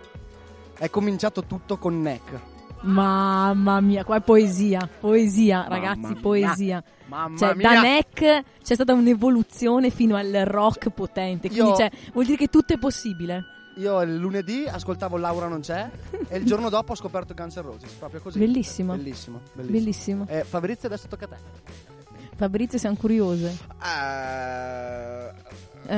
[0.78, 2.41] è cominciato tutto con Neck.
[2.85, 6.20] Mamma mia, qua è poesia, poesia, Mamma ragazzi, mia.
[6.22, 6.85] poesia.
[7.09, 7.72] Mamma Cioè, mia!
[7.74, 11.49] da Neck c'è stata un'evoluzione fino al rock potente.
[11.51, 13.45] Quindi, Io- cioè, vuol dire che tutto è possibile.
[13.76, 15.91] Io il lunedì ascoltavo Laura non c'è
[16.28, 18.39] e il giorno dopo ho scoperto Guns N' Roses, proprio così.
[18.39, 18.95] Bellissimo.
[18.97, 20.24] Bellissimo, bellissimo.
[20.24, 20.26] Bellissimo.
[20.26, 21.37] Eh, Fabrizio adesso tocca a te.
[22.41, 23.55] Fabrizio, siamo curiose.
[23.84, 25.30] Eh,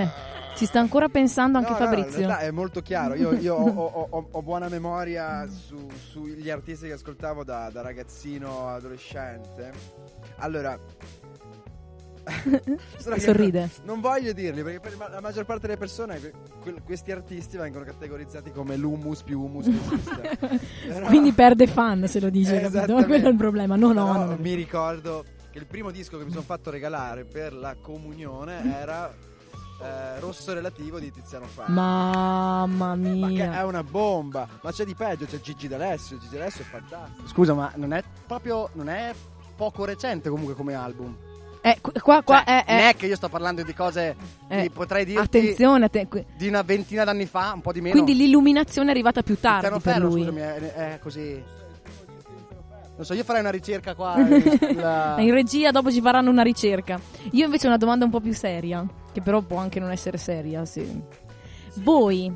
[0.00, 0.08] Eh,
[0.56, 2.18] ci sta ancora pensando anche no, no, Fabrizio.
[2.18, 3.14] realtà è molto chiaro.
[3.14, 8.66] Io, io ho, ho- ho- buona memoria su- sugli artisti che ascoltavo da, da ragazzino
[8.70, 9.70] adolescente.
[10.38, 10.76] Allora,
[13.18, 13.70] Sorride.
[13.84, 16.32] Non voglio dirli perché per la maggior parte delle persone que-
[16.62, 20.38] que- questi artisti vengono categorizzati come l'humus più humus che esiste.
[20.88, 22.94] Però- Quindi perde fan se lo dice, capito?
[23.04, 23.76] Quello è il problema.
[23.76, 24.36] No, no, Però no.
[24.40, 29.12] mi ricordo che il primo disco che mi sono fatto regalare per la comunione era
[29.82, 31.72] eh, Rosso Relativo di Tiziano Ferro.
[31.72, 33.52] Mamma Ma che mia.
[33.58, 37.28] è una bomba, ma c'è di peggio, c'è Gigi D'Alessio, Gigi D'Alessio è fantastico.
[37.28, 39.12] Scusa, ma non è proprio non è
[39.54, 41.16] poco recente comunque come album.
[41.64, 44.16] Eh, qu- qua, qua, Cioè, eh, Non eh, è che io sto parlando di cose
[44.48, 47.92] eh, che potrei dirti Attenzione, atten- di una ventina d'anni fa, un po' di meno.
[47.92, 50.20] quindi l'illuminazione è arrivata più tardi per Terraferro, lui.
[50.22, 51.60] scusami, è, è così.
[53.02, 54.14] Non so, io farei una ricerca qua.
[54.74, 57.00] la- In regia dopo ci faranno una ricerca.
[57.32, 60.18] Io invece ho una domanda un po' più seria, che però può anche non essere
[60.18, 60.64] seria.
[60.64, 61.02] sì.
[61.76, 62.32] Voi,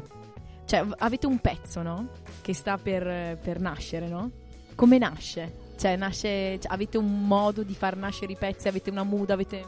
[0.65, 2.09] cioè, avete un pezzo, no?
[2.43, 4.31] Che sta per, per nascere, no?
[4.75, 5.65] Come nasce?
[5.79, 8.67] Cioè, nasce, cioè, avete un modo di far nascere i pezzi?
[8.67, 9.31] Avete una mood?
[9.31, 9.63] Avete...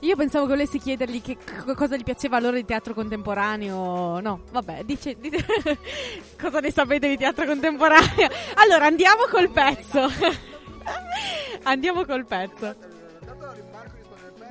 [0.00, 1.36] Io pensavo che volessi chiedergli che
[1.74, 4.20] cosa gli piaceva a loro di teatro contemporaneo.
[4.20, 5.44] No, vabbè, dice, dite
[6.40, 8.28] cosa ne sapete di teatro contemporaneo.
[8.56, 10.10] Allora, andiamo col pezzo.
[11.64, 12.92] andiamo col pezzo.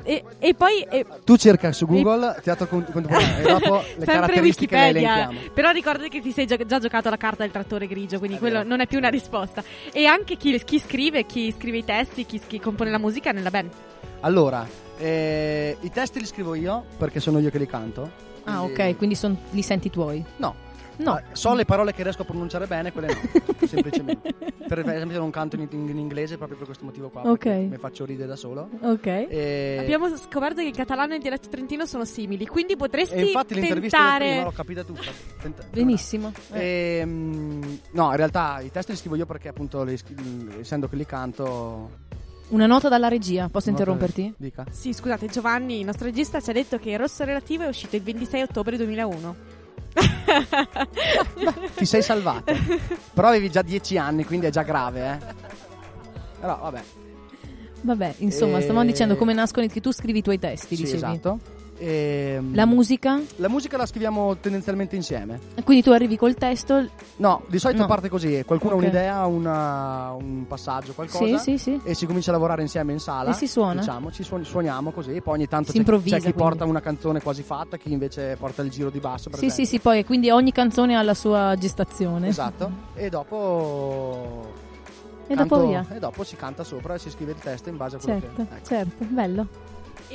[0.05, 4.35] E, e poi e- Tu cerca su Google teatro con- contemporaneo e dopo le sempre
[4.35, 4.87] le Wikipedia.
[4.89, 5.39] elenchiamo.
[5.53, 8.39] Però ricordati che ti sei gio- già giocato la carta del trattore grigio, quindi È
[8.39, 8.67] quello vero.
[8.67, 9.63] non è più una risposta.
[9.93, 13.49] E anche chi, chi scrive, chi scrive i testi, chi, chi compone la musica nella
[13.49, 13.69] band.
[14.21, 14.67] Allora,
[14.97, 18.09] eh, i testi li scrivo io perché sono io che li canto.
[18.45, 20.23] Ah, quindi- ok, quindi son- li senti tuoi.
[20.37, 20.55] No.
[20.95, 21.17] No.
[21.17, 23.15] Eh, So le parole che riesco a pronunciare bene, quelle no,
[23.67, 24.31] semplicemente.
[24.67, 27.45] Per esempio non canto in, in inglese proprio per questo motivo qua, Ok.
[27.47, 28.69] mi faccio ridere da solo.
[28.81, 29.05] Ok.
[29.07, 33.21] E, Abbiamo scoperto che il catalano e il dialetto trentino sono simili, quindi potresti e
[33.25, 34.25] infatti l'intervista tentare...
[34.27, 35.11] prima l'ho capita tutta.
[35.41, 36.31] Tenta- Benissimo.
[36.51, 36.99] Eh.
[36.99, 39.99] Ehm, no, in realtà i testi li scrivo io perché appunto li
[40.59, 41.89] essendo che li canto...
[42.49, 44.33] Una nota dalla regia, posso nota- interromperti?
[44.37, 44.65] Dica.
[44.69, 48.03] Sì, scusate, Giovanni, il nostro regista, ci ha detto che Rosso Relativo è uscito il
[48.03, 49.35] 26 ottobre 2001.
[51.75, 52.53] Ti sei salvato.
[53.13, 55.33] Però avevi già dieci anni, quindi è già grave, eh.
[56.39, 56.83] Però vabbè.
[57.81, 60.97] Vabbè, insomma, Eh, stavamo dicendo come nascono, che tu scrivi i tuoi testi, Sì, dicevi.
[60.97, 61.39] esatto.
[61.85, 63.19] Ehm, La musica?
[63.37, 65.37] la musica la scriviamo tendenzialmente insieme.
[65.65, 66.85] Quindi tu arrivi col testo.
[67.17, 67.87] No, di solito No.
[67.87, 68.79] parte così: qualcuno Ok.
[68.81, 71.37] ha un'idea, una- un passaggio, qualcosa.
[71.39, 71.81] Sì, sì, sì.
[71.83, 73.31] E si comincia a lavorare insieme in sala.
[73.31, 73.81] E si suona.
[73.81, 75.19] Diciamo, ci suoni- suoniamo così.
[75.21, 76.31] Poi ogni tanto Si c'è, c'è chi quindi.
[76.33, 79.29] porta una canzone quasi fatta, chi invece porta il giro di basso.
[79.33, 79.65] Sì, sì, esempio.
[79.65, 82.29] sì, poi quindi ogni canzone ha la sua gestazione.
[82.29, 82.71] Esatto.
[82.93, 84.51] E dopo.
[85.27, 85.85] E canto- dopo via.
[85.93, 88.35] E dopo si canta sopra e si scrive il testo in base a quello Certo,
[88.35, 88.41] che.
[88.55, 88.65] ecco.
[88.65, 89.47] certo, bello.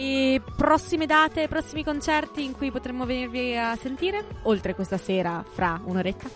[0.01, 4.24] E prossime date, prossimi concerti in cui potremmo venirvi a sentire?
[4.42, 6.28] Oltre questa sera, fra un'oretta.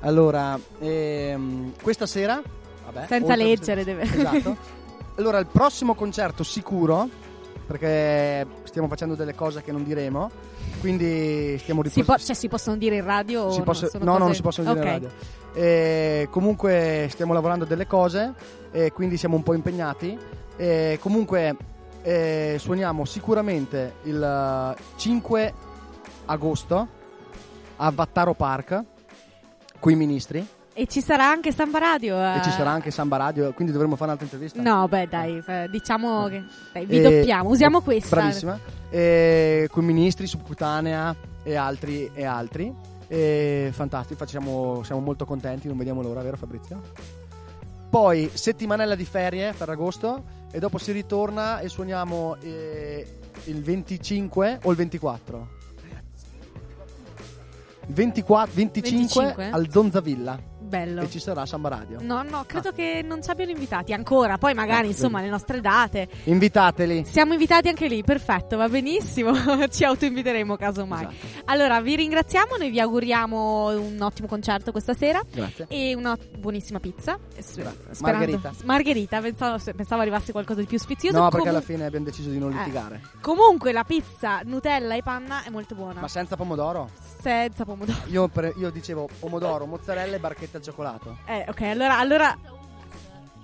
[0.00, 2.40] Allora, ehm, questa sera.
[2.84, 4.56] Vabbè, Senza oltre leggere, deve- Esatto.
[5.16, 7.08] Allora, il prossimo concerto sicuro.
[7.66, 10.30] Perché stiamo facendo delle cose che non diremo.
[10.80, 12.12] Quindi stiamo Si, riposando.
[12.12, 13.50] po- cioè, si possono dire in radio?
[13.50, 14.86] Si o posso- no, no, cose- non si possono dire Ok.
[14.86, 15.10] in radio.
[15.54, 18.32] Eh, comunque stiamo lavorando a delle cose
[18.70, 20.16] e quindi siamo un po' impegnati.
[20.56, 21.56] Eh, comunque
[22.02, 24.22] eh, suoniamo sicuramente il
[24.76, 25.54] eh, 5
[26.26, 26.88] agosto
[27.76, 28.82] a Vattaro Park
[29.78, 32.16] con i ministri E ci sarà anche Samba Radio?
[32.18, 32.42] e eh?
[32.42, 34.62] ci sarà anche Samba Radio, quindi dovremo fare un'altra intervista.
[34.62, 36.42] No, beh, dai, eh, diciamo che
[36.72, 38.16] dai, vi Eh, doppiamo, usiamo questa.
[38.16, 38.58] Bravissima.
[38.88, 42.74] Eh, con i ministri, subcutanea e altri e altri.
[43.06, 46.80] Eh, fantastico, facciamo, siamo molto contenti, non vediamo l'ora, vero Fabrizio?
[47.90, 50.22] Poi settimanella di ferie per agosto
[50.52, 53.06] e dopo si ritorna e suoniamo eh,
[53.44, 55.48] il 25 o il 24?
[57.88, 59.50] Il 24, 25, 25?
[59.50, 61.02] al Donzavilla Bello.
[61.02, 61.98] e ci sarà Samba Radio.
[62.00, 64.38] No, no, credo che non ci abbiano invitati ancora.
[64.38, 65.26] Poi magari, Ah, insomma, vedi.
[65.26, 66.08] le nostre date.
[66.24, 67.04] Invitateli.
[67.04, 69.32] Siamo invitati anche lì, perfetto, va benissimo.
[69.68, 71.02] ci autoinviteremo casomai.
[71.04, 71.42] Esatto.
[71.46, 75.20] Allora, vi ringraziamo, noi vi auguriamo un ottimo concerto questa sera.
[75.30, 75.66] Grazie.
[75.68, 77.18] E una buonissima pizza.
[77.38, 78.52] Sperando- Margherita.
[78.64, 81.16] Margherita, pensavo, pensavo arrivasse qualcosa di più sfizioso.
[81.18, 82.58] No, perché Comu- alla fine abbiamo deciso di non Eh.
[82.58, 83.00] litigare.
[83.20, 86.00] Comunque, la pizza, Nutella e panna è molto buona.
[86.00, 86.88] Ma senza pomodoro?
[87.22, 87.98] Senza pomodoro.
[88.08, 91.18] Io, per- io dicevo pomodoro, mozzarella e barchetta al cioccolato.
[91.26, 92.38] Eh, ok, allora, allora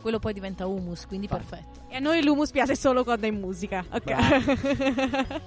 [0.00, 1.40] Quello poi diventa hummus, quindi Vai.
[1.40, 1.80] perfetto.
[1.88, 3.84] E a noi l'humus piace solo quando è in musica.
[3.90, 4.14] Ok.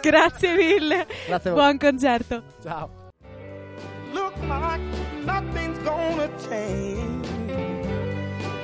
[0.00, 1.06] Grazie mille.
[1.26, 1.62] Grazie a voi.
[1.62, 2.42] Buon concerto.
[2.62, 2.90] Ciao.
[4.12, 4.80] look like
[5.24, 7.26] nothing's gonna change.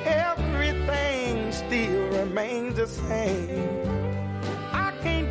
[0.05, 3.69] Everything still remains the same.
[4.71, 5.30] I can't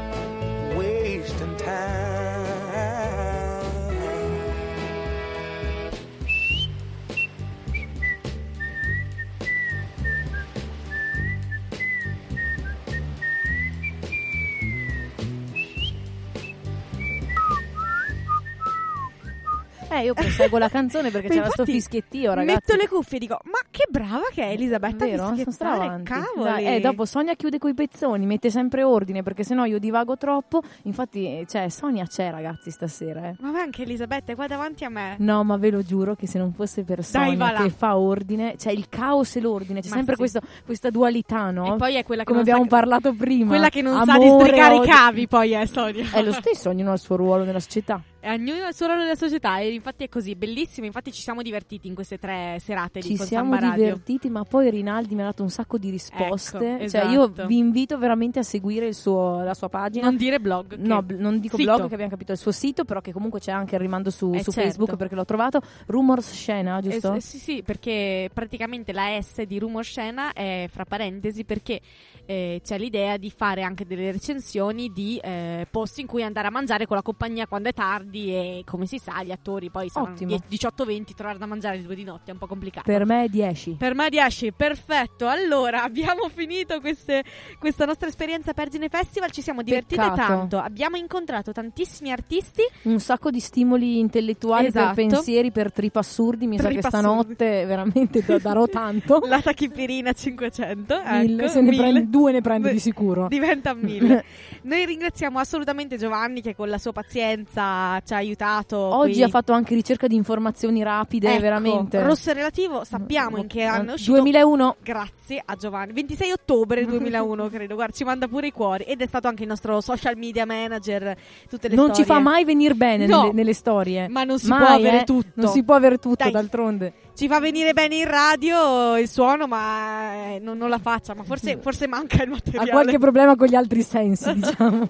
[19.91, 22.53] Eh, io proseguo la canzone perché c'era sto infatti fischiettio, ragazzi.
[22.53, 25.27] Metto le cuffie e dico, ma che brava che è Elisabetta Vero?
[25.35, 26.03] Sono stravanti.
[26.11, 26.43] cavoli.
[26.63, 30.61] Dai, eh, dopo Sonia chiude coi pezzoni, mette sempre ordine perché sennò io divago troppo.
[30.83, 33.27] Infatti, eh, cioè, Sonia c'è, ragazzi, stasera.
[33.29, 33.35] Eh.
[33.39, 35.15] Ma anche Elisabetta è qua davanti a me.
[35.19, 37.61] No, ma ve lo giuro che se non fosse per Dai, Sonia là.
[37.63, 40.19] che fa ordine, cioè il caos e l'ordine, c'è Ma sempre sì.
[40.19, 41.73] questo- questa dualità, no?
[41.73, 43.47] E poi è quella che Come abbiamo sa- parlato prima.
[43.47, 44.93] Quella che non sa Amore, districare i odio.
[44.93, 46.05] cavi, poi è Sonia.
[46.11, 48.01] È lo stesso, ognuno ha il suo ruolo nella società.
[48.23, 50.85] E ognuno ha il suo ruolo nella società e infatti è così, bellissimo.
[50.85, 55.15] Infatti ci siamo divertiti in queste tre serate di Ci siamo divertiti, ma poi Rinaldi
[55.15, 56.75] mi ha dato un sacco di risposte.
[56.81, 57.47] Ecco, Cioè, io esatto.
[57.47, 60.05] vi invito veramente a seguire il suo- la sua pagina.
[60.05, 60.75] Non dire blog.
[60.75, 61.73] No, bl- non dico Sito.
[61.75, 64.27] blog che abbiamo capito il suo sito, però che comunque c'è anche il rimando su,
[64.35, 64.61] Eh, su certo.
[64.69, 65.59] Facebook perché l'ho trovato.
[65.87, 67.15] Rumors Scena, giusto?
[67.15, 71.81] Eh, sì, sì, perché praticamente la S di Rumor Scena è fra parentesi perché
[72.27, 76.51] eh, c'è l'idea di fare anche delle recensioni di eh, posti in cui andare a
[76.51, 80.11] mangiare con la compagnia quando è tardi e come si sa gli attori poi sono
[80.11, 80.35] Ottimo.
[80.49, 82.85] 18-20 trovare da mangiare alle due di notte è un po' complicato.
[82.91, 83.71] Per me è 10.
[83.79, 85.27] Per me 10, perfetto.
[85.27, 87.23] Allora, abbiamo finito queste-
[87.59, 90.15] questa nostra esperienza Pergine Festival, ci siamo divertite Peccato.
[90.21, 92.61] tanto, abbiamo incontrato tantissimi artisti.
[92.83, 94.93] Un sacco di stimoli intellettuali Esatto.
[94.93, 96.47] per pensieri, per trip assurdi.
[96.47, 97.05] Mi sa Trip che assurdi.
[97.07, 99.21] stanotte veramente da- darò tanto.
[99.25, 101.81] La tachipirina 500, Mille, ecco, se ne mille.
[101.81, 103.27] prende due ne prendo Beh, di sicuro.
[103.27, 104.23] Diventa mille.
[104.63, 108.77] Noi ringraziamo assolutamente Giovanni che con la sua pazienza ci ha aiutato.
[108.77, 109.23] Oggi qui.
[109.23, 112.01] ha fatto anche ricerca di informazioni rapide, Ecco, veramente.
[112.03, 114.13] Rosso relativo, sappiamo in che anno è uscito.
[114.13, 114.75] 2001.
[114.83, 115.93] Grazie a Giovanni.
[115.93, 117.75] 26 ottobre 2001, credo.
[117.75, 118.83] Guarda, ci manda pure i cuori.
[118.85, 121.15] Ed è stato anche il nostro social media manager.
[121.49, 122.03] Tutte le Non storie.
[122.03, 123.21] ci fa mai venire bene No.
[123.21, 124.07] nelle, nelle storie.
[124.07, 125.03] Ma non si Mai, può avere eh.
[125.03, 125.29] tutto.
[125.35, 126.31] Non si può avere tutto, Dai.
[126.31, 126.93] d'altronde.
[127.13, 131.13] Ci fa venire bene in radio il suono, ma eh, non, non la faccia.
[131.13, 132.69] Ma forse, forse manca il Ha materiale.
[132.71, 134.89] qualche problema con gli altri sensi, diciamo.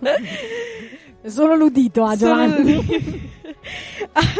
[1.25, 3.29] Solo l'udito ha Solo Giovanni.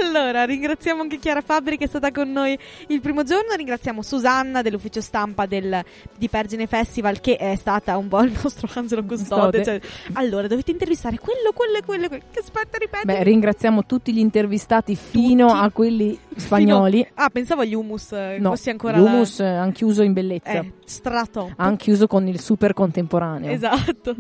[0.02, 2.58] Allora, ringraziamo anche Chiara Fabbri che è stata con noi
[2.88, 3.54] il primo giorno.
[3.56, 5.84] Ringraziamo Susanna dell'ufficio stampa del,
[6.18, 9.64] di Pergine Festival, che è stata un po' il nostro angelo custode.
[9.64, 9.80] Cioè,
[10.14, 12.08] allora, dovete intervistare quello, quello e quello.
[12.08, 12.24] quello.
[12.32, 13.06] Che aspetta, ripeto.
[13.06, 15.60] Beh, ringraziamo tutti gli intervistati fino Tutti.
[15.60, 17.08] a quelli spagnoli.
[17.16, 18.12] Ah, pensavo agli humus.
[18.14, 20.52] eh, No, fossi ancora gli humus eh, han chiuso in bellezza.
[20.52, 21.54] Eh, strato.
[21.58, 23.52] Han chiuso con il super contemporaneo.
[23.52, 24.16] Esatto.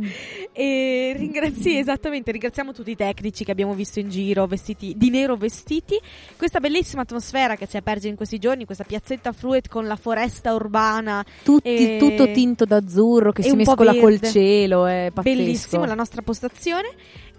[0.51, 5.35] E ringrazi, esattamente, ringraziamo tutti i tecnici che abbiamo visto in giro, vestiti di nero
[5.35, 5.99] vestiti.
[6.37, 9.95] Questa bellissima atmosfera che ci è Perge in questi giorni, questa piazzetta Fruit con la
[9.95, 11.23] foresta urbana.
[11.43, 15.35] Tutti- E- Tutto tinto d'azzurro che si mescola col cielo, è pazzesco.
[15.37, 16.89] Bellissimo la nostra postazione.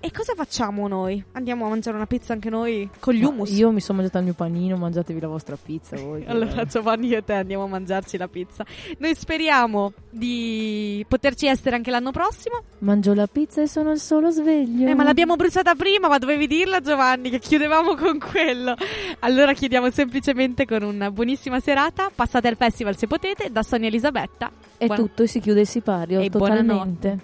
[0.05, 1.23] E cosa facciamo noi?
[1.33, 3.57] Andiamo a mangiare una pizza anche noi con gli Ma hummus?
[3.57, 6.25] Io mi sono mangiato il mio panino, mangiatevi la vostra pizza voi.
[6.27, 8.67] Allora Giovanni e te andiamo a mangiarci la pizza.
[8.99, 12.63] Noi speriamo di poterci essere anche l'anno prossimo.
[12.81, 14.89] Mangio la pizza e sono il solo sveglio.
[14.89, 18.75] Eh, ma l'abbiamo bruciata prima, ma dovevi dirla Giovanni che chiudevamo con quello.
[19.21, 22.11] Allora chiudiamo semplicemente con una buonissima serata.
[22.13, 24.51] Passate al festival se potete, da Sonia Elisabetta.
[24.77, 26.65] È Buona- tutto e si chiude il sipario, E totalmente.
[26.73, 27.19] buonanotte.